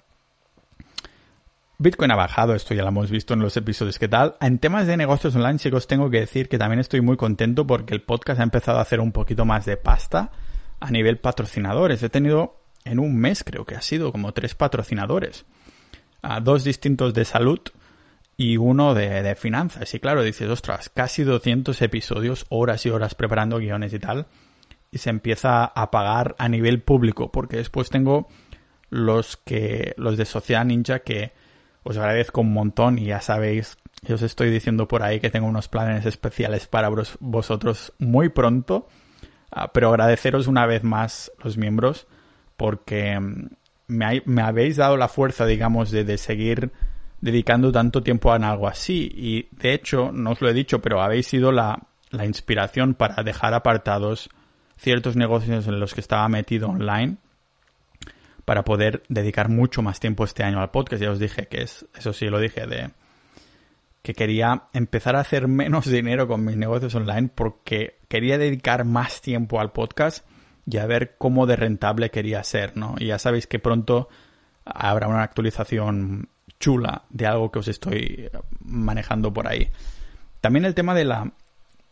[1.81, 4.35] Bitcoin ha bajado, esto ya lo hemos visto en los episodios que tal.
[4.41, 7.15] En temas de negocios online sí que os tengo que decir que también estoy muy
[7.15, 10.29] contento porque el podcast ha empezado a hacer un poquito más de pasta
[10.81, 12.03] a nivel patrocinadores.
[12.03, 15.45] He tenido en un mes creo que ha sido como tres patrocinadores.
[16.21, 17.61] A dos distintos de salud
[18.35, 19.93] y uno de, de, finanzas.
[19.93, 24.27] Y claro, dices, ostras, casi 200 episodios, horas y horas preparando guiones y tal.
[24.91, 28.27] Y se empieza a pagar a nivel público porque después tengo
[28.89, 31.31] los que los de Sociedad Ninja que
[31.83, 35.47] os agradezco un montón y ya sabéis, yo os estoy diciendo por ahí que tengo
[35.47, 38.87] unos planes especiales para vosotros muy pronto,
[39.51, 42.07] ah, pero agradeceros una vez más los miembros
[42.57, 43.47] porque mm,
[43.87, 46.71] me, habéis dado la fuerza, digamos, de, seguir
[47.21, 49.09] dedicando tanto tiempo a algo así.
[49.13, 53.23] Y de hecho, no os lo he dicho, pero habéis sido la, la inspiración para
[53.23, 54.29] dejar apartados
[54.77, 57.17] ciertos negocios en los que estaba metido online
[58.49, 61.03] para poder dedicar mucho más tiempo este año al podcast.
[61.03, 62.89] Ya os dije que es, eso sí lo dije, de
[64.01, 69.21] que quería empezar a hacer menos dinero con mis negocios online porque quería dedicar más
[69.21, 70.25] tiempo al podcast
[70.65, 72.95] y a ver cómo de rentable quería ser, ¿no?
[72.97, 74.09] Y ya sabéis que pronto
[74.65, 76.29] habrá una actualización
[76.59, 78.31] chula de algo que os estoy
[78.61, 79.69] manejando por ahí.
[80.41, 81.33] También el tema de la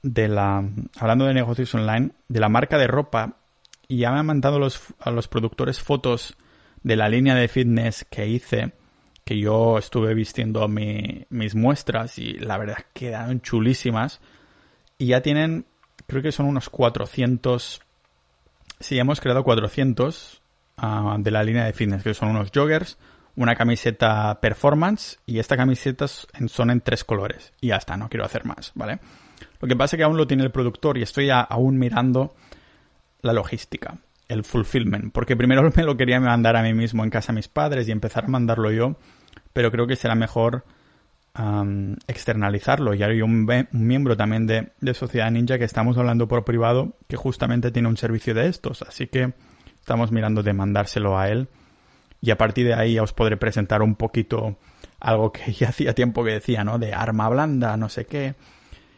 [0.01, 0.67] de la
[0.99, 3.35] hablando de negocios online, de la marca de ropa
[3.87, 6.35] y ya me han mandado los, a los productores fotos
[6.83, 8.71] de la línea de fitness que hice,
[9.23, 14.21] que yo estuve vistiendo mis muestras y la verdad quedaron chulísimas.
[14.97, 15.65] Y ya tienen,
[16.07, 17.81] creo que son unos 400,
[18.79, 20.41] sí, hemos creado 400
[20.77, 22.97] ah, de la línea de fitness, que son unos joggers,
[23.35, 27.53] una camiseta performance y esta camiseta son en tres colores.
[27.61, 28.99] Y ya está, no quiero hacer más, ¿vale?
[29.59, 32.35] Lo que pasa es que aún lo tiene el productor y estoy aún mirando
[33.21, 33.97] la logística
[34.27, 37.47] el fulfillment, porque primero me lo quería mandar a mí mismo en casa a mis
[37.47, 38.97] padres y empezar a mandarlo yo,
[39.53, 40.65] pero creo que será mejor
[42.07, 42.95] externalizarlo.
[42.95, 47.15] Y hay un, miembro también de, de, Sociedad Ninja que estamos hablando por privado que
[47.15, 49.33] justamente tiene un servicio de estos, así que
[49.79, 51.47] estamos mirando de mandárselo a él
[52.21, 54.57] y a partir de ahí ya os podré presentar un poquito
[54.99, 56.79] algo que ya hacía tiempo que decía, ¿no?
[56.79, 58.35] De arma blanda, no sé qué.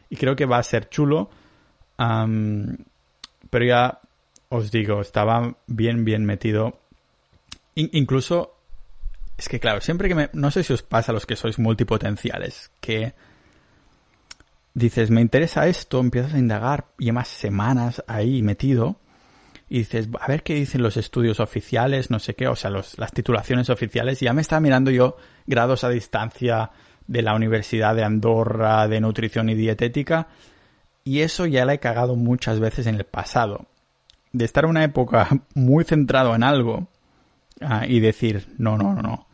[0.09, 1.29] Y creo que va a ser chulo.
[1.97, 3.99] pero ya
[4.49, 6.79] os digo, estaba bien, bien metido.
[7.75, 8.55] incluso,
[9.37, 10.29] es que claro, siempre que me...
[10.33, 13.13] No sé si os pasa a los que sois multipotenciales, que
[14.73, 18.97] dices, me interesa esto, empiezas a indagar, llevas semanas ahí metido
[19.69, 22.97] y dices, a ver qué dicen los estudios oficiales, no sé qué, o sea, los,
[22.97, 24.21] las titulaciones oficiales.
[24.21, 26.71] Y ya me estaba mirando yo grados a distancia
[27.05, 30.27] de la Universidad de Andorra de Nutrición y Dietética.
[31.03, 33.67] Y eso ya la he cagado muchas veces en el pasado.
[34.31, 36.87] De estar en una época muy centrado en algo
[37.61, 39.27] ah, y decir, no, no, no, no.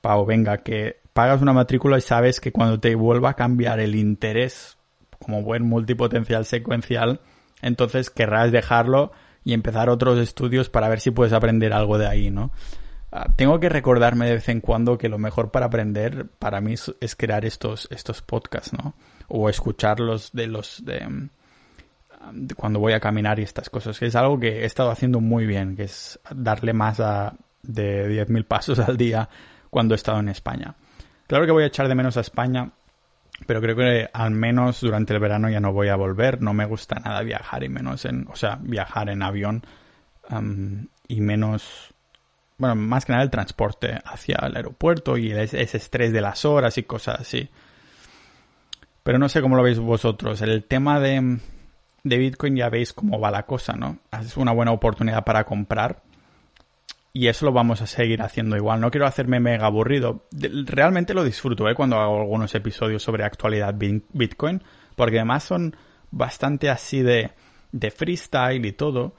[0.00, 3.94] Pau, venga, que pagas una matrícula y sabes que cuando te vuelva a cambiar el
[3.94, 4.76] interés
[5.18, 7.20] como buen multipotencial secuencial,
[7.60, 9.12] entonces querrás dejarlo
[9.44, 12.50] y empezar otros estudios para ver si puedes aprender algo de ahí, ¿no?
[13.10, 16.74] Ah, tengo que recordarme de vez en cuando que lo mejor para aprender para mí
[16.74, 18.94] es, crear estos, estos podcasts, ¿no?
[19.28, 21.28] O escucharlos de los de,
[22.56, 25.46] cuando voy a caminar y estas cosas, que es algo que he estado haciendo muy
[25.46, 29.28] bien, que es darle más a, de 10.000 pasos al día
[29.70, 30.74] cuando he estado en España.
[31.26, 32.72] Claro que voy a echar de menos a España
[33.46, 36.40] pero creo que al menos durante el verano ya no voy a volver.
[36.40, 39.64] No me gusta nada viajar y menos en, o sea, viajar en avión
[41.08, 41.92] y menos,
[42.56, 46.78] bueno, más que nada el transporte hacia el aeropuerto y ese estrés de las horas
[46.78, 47.50] y cosas así.
[49.02, 50.40] Pero no sé cómo lo veis vosotros.
[50.42, 51.38] El tema de,
[52.04, 53.98] de Bitcoin ya veis cómo va la cosa, ¿no?
[54.20, 56.02] Es una buena oportunidad para comprar
[57.14, 58.80] y eso lo vamos a seguir haciendo igual.
[58.80, 60.24] No quiero hacerme mega aburrido.
[60.30, 61.74] Realmente lo disfruto ¿eh?
[61.74, 64.62] cuando hago algunos episodios sobre actualidad Bitcoin,
[64.96, 65.76] porque además son
[66.10, 67.32] bastante así de,
[67.70, 69.14] de freestyle y todo.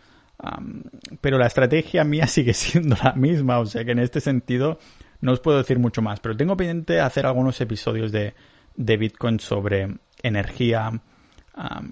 [1.22, 4.80] pero la estrategia mía sigue siendo la misma, o sea que en este sentido
[5.22, 6.20] no os puedo decir mucho más.
[6.20, 8.34] Pero tengo pendiente hacer algunos episodios de,
[8.76, 11.00] de Bitcoin sobre energía,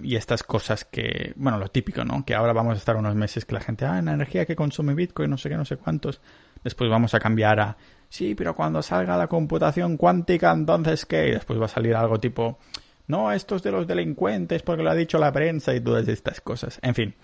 [0.02, 2.24] y estas cosas que, bueno, lo típico, ¿no?
[2.24, 4.94] Que ahora vamos a estar unos meses que la gente, ah, la energía que consume
[4.94, 6.20] Bitcoin, no sé qué, no sé cuántos.
[6.64, 7.76] Después vamos a cambiar a,
[8.08, 11.28] sí, pero cuando salga la computación cuántica, entonces qué?
[11.28, 12.58] Y después va a salir algo tipo,
[13.06, 16.40] no, esto es de los delincuentes porque lo ha dicho la prensa y todas estas
[16.40, 16.78] cosas.
[16.82, 17.14] En fin,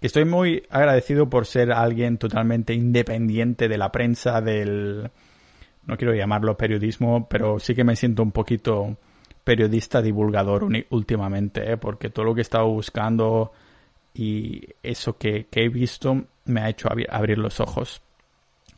[0.00, 5.10] que estoy muy agradecido por ser alguien totalmente independiente de la prensa, del...
[5.86, 8.96] No quiero llamarlo periodismo, pero sí que me siento un poquito
[9.44, 11.76] periodista divulgador últimamente, ¿eh?
[11.76, 13.52] porque todo lo que he estado buscando
[14.14, 18.00] y eso que, he visto me ha hecho abrir los ojos.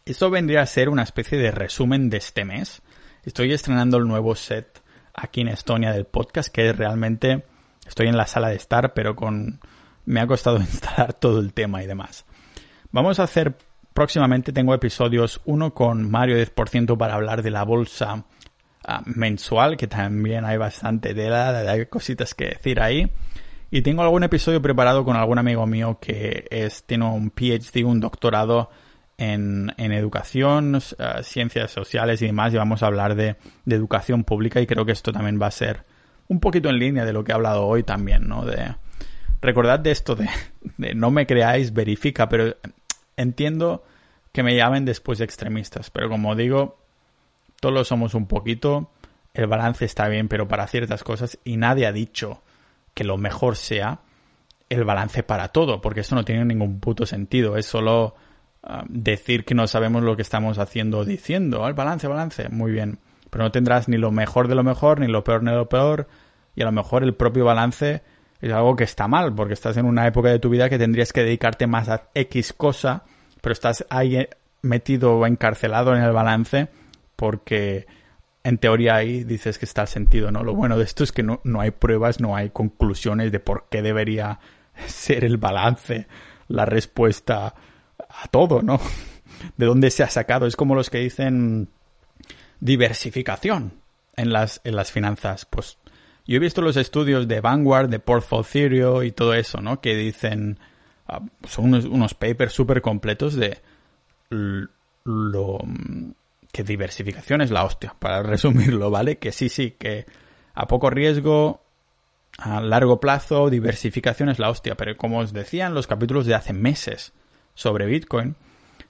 [0.04, 2.82] Esto vendría a ser una especie de resumen de este mes.
[3.24, 4.82] Estoy estrenando el nuevo set
[5.14, 7.44] aquí en Estonia del podcast, que realmente
[7.86, 9.60] estoy en la sala de estar, pero con
[10.04, 12.24] me ha costado instalar todo el tema y demás.
[12.92, 13.56] Vamos a hacer
[13.92, 18.24] próximamente tengo episodios uno con Mario 10% para hablar de la bolsa
[19.04, 23.10] mensual, que también hay bastante tela, hay cositas que decir ahí.
[23.70, 28.00] Y tengo algún episodio preparado con algún amigo mío que es, tiene un PhD, un
[28.00, 28.70] doctorado
[29.18, 30.78] en, educación,
[31.22, 34.92] ciencias sociales y demás, y vamos a hablar de, de, educación pública y creo que
[34.92, 35.84] esto también va a ser
[36.28, 38.44] un poquito en línea de lo que he hablado hoy también, ¿no?
[38.44, 38.74] De,
[39.40, 40.28] recordad de esto de,
[40.76, 42.56] de no me creáis, verifica, pero
[43.16, 43.84] entiendo
[44.32, 46.78] que me llamen después de extremistas, pero como digo,
[47.72, 48.90] todos somos un poquito,
[49.34, 52.42] el balance está bien, pero para ciertas cosas, y nadie ha dicho
[52.94, 54.00] que lo mejor sea
[54.68, 58.14] el balance para todo, porque eso no tiene ningún puto sentido, es solo
[58.62, 62.98] ah, decir que no sabemos lo que estamos haciendo diciendo, el balance, balance, muy bien,
[63.30, 66.08] pero no tendrás ni lo mejor de lo mejor, ni lo peor de lo peor,
[66.54, 68.02] y a lo mejor el propio balance
[68.40, 71.12] es algo que está mal, porque estás en una época de tu vida que tendrías
[71.12, 73.02] que dedicarte más a X cosa,
[73.40, 74.28] pero estás ahí
[74.62, 76.68] metido o encarcelado en el balance
[77.16, 77.86] porque
[78.44, 80.44] en teoría ahí dices que está el sentido, ¿no?
[80.44, 83.66] Lo bueno de esto es que no, no hay pruebas, no hay conclusiones de por
[83.68, 84.38] qué debería
[84.86, 86.06] ser el balance,
[86.46, 87.54] la respuesta
[87.98, 88.80] a todo, ¿no?
[89.56, 90.46] De dónde se ha sacado.
[90.46, 91.68] Es como los que dicen
[92.60, 93.72] diversificación
[94.16, 95.44] en las, en las finanzas.
[95.44, 95.76] Pues
[96.26, 99.80] yo he visto los estudios de Vanguard, de Portfolio y todo eso, ¿no?
[99.80, 100.58] Que dicen,
[101.06, 103.58] ah, son unos, unos papers súper completos de
[105.04, 105.58] lo
[106.56, 109.18] que diversificación es la hostia, para resumirlo, ¿vale?
[109.18, 110.06] Que sí, sí, que
[110.54, 111.60] a poco riesgo,
[112.38, 116.34] a largo plazo, diversificación es la hostia, pero como os decía en los capítulos de
[116.34, 117.12] hace meses
[117.54, 118.36] sobre Bitcoin,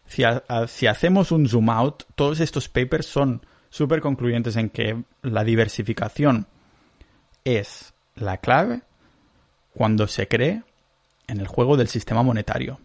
[0.06, 0.22] si,
[0.68, 6.46] si hacemos un zoom out, todos estos papers son súper concluyentes en que la diversificación
[7.44, 8.82] es la clave
[9.74, 10.62] cuando se cree
[11.26, 12.78] en el juego del sistema monetario.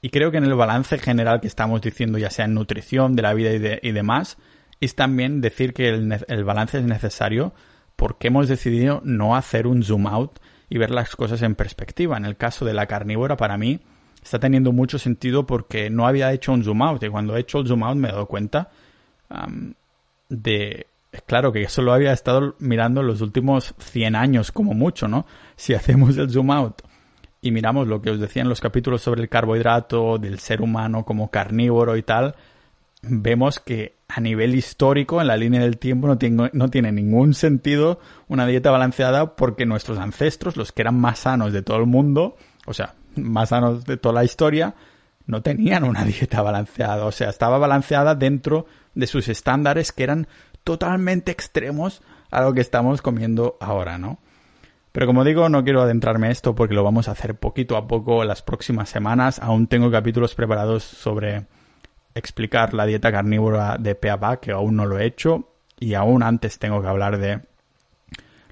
[0.00, 3.22] Y creo que en el balance general que estamos diciendo, ya sea en nutrición, de
[3.22, 4.36] la vida y, demás,
[4.80, 7.54] es también decir que el, balance es necesario
[7.96, 10.38] porque hemos decidido no hacer un zoom out
[10.68, 12.16] y ver las cosas en perspectiva.
[12.16, 13.80] En el caso de la carnívora, para mí,
[14.22, 17.60] está teniendo mucho sentido porque no había hecho un zoom out y cuando he hecho
[17.60, 18.70] el zoom out me he dado cuenta
[20.28, 20.86] de
[21.24, 25.26] claro que eso lo había estado mirando los últimos 100 años como mucho, ¿no?
[25.56, 26.82] Si hacemos el zoom out
[27.40, 31.04] y miramos lo que os decía en los capítulos sobre el carbohidrato, del ser humano
[31.04, 32.34] como carnívoro y tal,
[33.02, 38.00] vemos que a nivel histórico, en la línea del tiempo, no, no tiene ningún sentido
[38.28, 42.36] una dieta balanceada porque nuestros ancestros, los que eran más sanos de todo el mundo,
[42.66, 44.74] o sea, más sanos de toda la historia,
[45.26, 47.04] no tenían una dieta balanceada.
[47.04, 50.28] O sea, estaba balanceada dentro de sus estándares que eran
[50.64, 54.18] totalmente extremos a lo que estamos comiendo ahora, ¿no?
[54.96, 57.86] Pero como digo, no quiero adentrarme en esto porque lo vamos a hacer poquito a
[57.86, 59.38] poco las próximas semanas.
[59.40, 61.48] Aún tengo capítulos preparados sobre
[62.14, 65.52] explicar la dieta carnívora de PABA, que aún no lo he hecho.
[65.78, 67.42] Y aún antes tengo que hablar de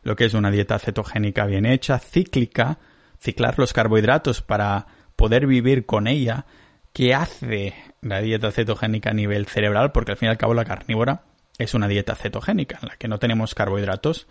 [0.03, 2.79] lo que es una dieta cetogénica bien hecha, cíclica,
[3.19, 4.87] ciclar los carbohidratos para
[5.17, 6.45] poder vivir con ella,
[6.93, 7.73] qué hace
[8.03, 11.23] la dieta cetogénica a nivel cerebral, porque al fin y al cabo la carnívora
[11.57, 14.29] es una dieta cetogénica en la que no tenemos carbohidratos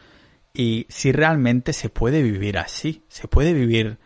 [0.53, 3.97] y si realmente se puede vivir así, se puede vivir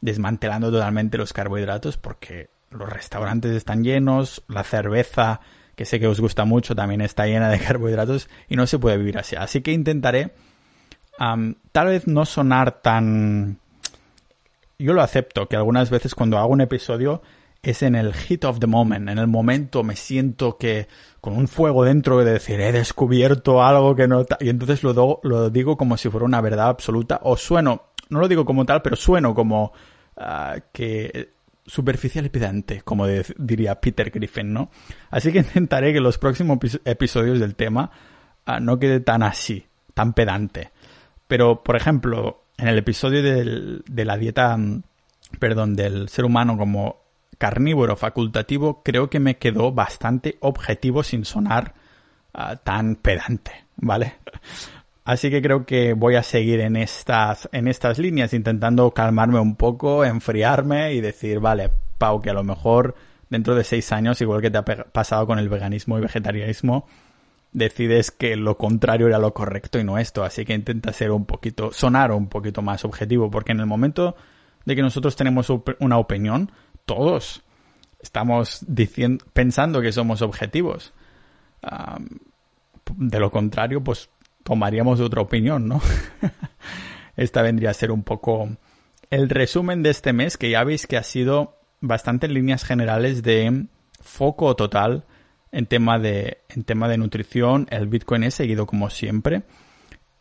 [0.00, 5.40] desmantelando totalmente los carbohidratos porque los restaurantes están llenos, la cerveza,
[5.74, 8.98] que sé que os gusta mucho, también está llena de carbohidratos y no se puede
[8.98, 9.36] vivir así.
[9.36, 10.32] Así que intentaré
[11.72, 13.58] tal vez no sonar tan...
[14.78, 17.22] Yo lo acepto, que algunas veces cuando hago un episodio
[17.70, 20.86] es en el hit of the moment, en el momento me siento que
[21.20, 25.50] con un fuego dentro de decir he descubierto algo que no y entonces lo, lo
[25.50, 28.94] digo como si fuera una verdad absoluta o sueno, no lo digo como tal, pero
[28.94, 29.72] sueno como
[30.16, 31.30] uh, que
[31.66, 34.70] superficial y pedante, como diría Peter Griffin, ¿no?
[35.10, 37.90] Así que intentaré que los próximos episodios del tema
[38.46, 40.70] uh, no quede tan así, tan pedante.
[41.26, 44.82] Pero, por ejemplo, en el episodio del, de la dieta, mm,
[45.40, 47.05] perdón, del ser humano como
[47.38, 51.74] carnívoro facultativo creo que me quedó bastante objetivo sin sonar
[52.34, 54.14] ah, tan pedante, ¿vale?
[55.04, 59.54] Así que creo que voy a seguir en estas, en estas líneas, intentando calmarme un
[59.54, 62.96] poco, enfriarme y decir, vale, Pau, que a lo mejor
[63.30, 66.86] dentro de seis años, igual que te ha pasado con el veganismo y vegetarianismo,
[67.52, 70.24] decides que lo contrario era lo correcto y no esto.
[70.24, 74.16] Así que intenta ser un poquito, sonar un poquito más objetivo, porque en el momento
[74.64, 76.50] de que nosotros tenemos una opinión,
[76.86, 77.42] todos
[78.00, 80.92] estamos diciendo, pensando que somos objetivos.
[82.96, 84.08] de lo contrario, pues
[84.44, 85.82] tomaríamos otra opinión, ¿no?
[87.16, 88.48] Esta vendría a ser un poco
[89.10, 93.22] el resumen de este mes, que ya veis que ha sido bastante en líneas generales
[93.22, 93.66] de
[94.00, 95.04] foco total
[95.52, 97.66] en tema de, en tema de nutrición.
[97.70, 99.42] El Bitcoin he seguido como siempre.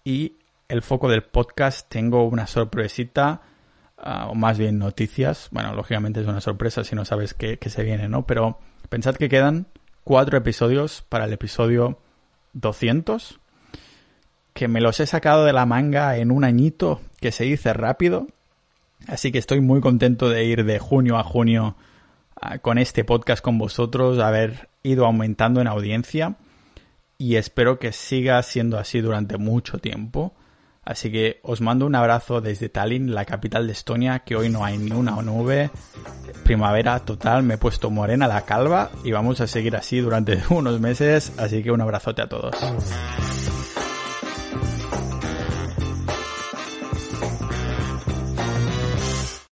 [0.03, 0.33] Y
[0.69, 3.41] el foco del podcast tengo una sorpresita
[3.97, 5.47] Ah, o más bien noticias.
[5.51, 8.25] Bueno, lógicamente es una sorpresa si no sabes qué, se viene, ¿no?
[8.25, 9.67] Pero pensad que quedan
[10.03, 11.99] cuatro episodios para el episodio
[12.53, 13.39] 200,
[14.53, 18.27] que me los he sacado de la manga en un añito que se dice rápido.
[19.07, 21.75] Así que estoy muy contento de ir de junio a junio
[22.41, 26.35] ah, con este podcast con vosotros, haber ido aumentando en audiencia
[27.17, 30.33] y espero que siga siendo así durante mucho tiempo.
[30.85, 34.63] Así que os mando un abrazo desde Tallinn, la capital de Estonia, que hoy no
[34.63, 35.71] hay ni una nube.
[36.43, 40.79] Primavera total, me he puesto morena la calva y vamos a seguir así durante unos
[40.79, 41.33] meses.
[41.37, 42.55] Así que un abrazote a todos.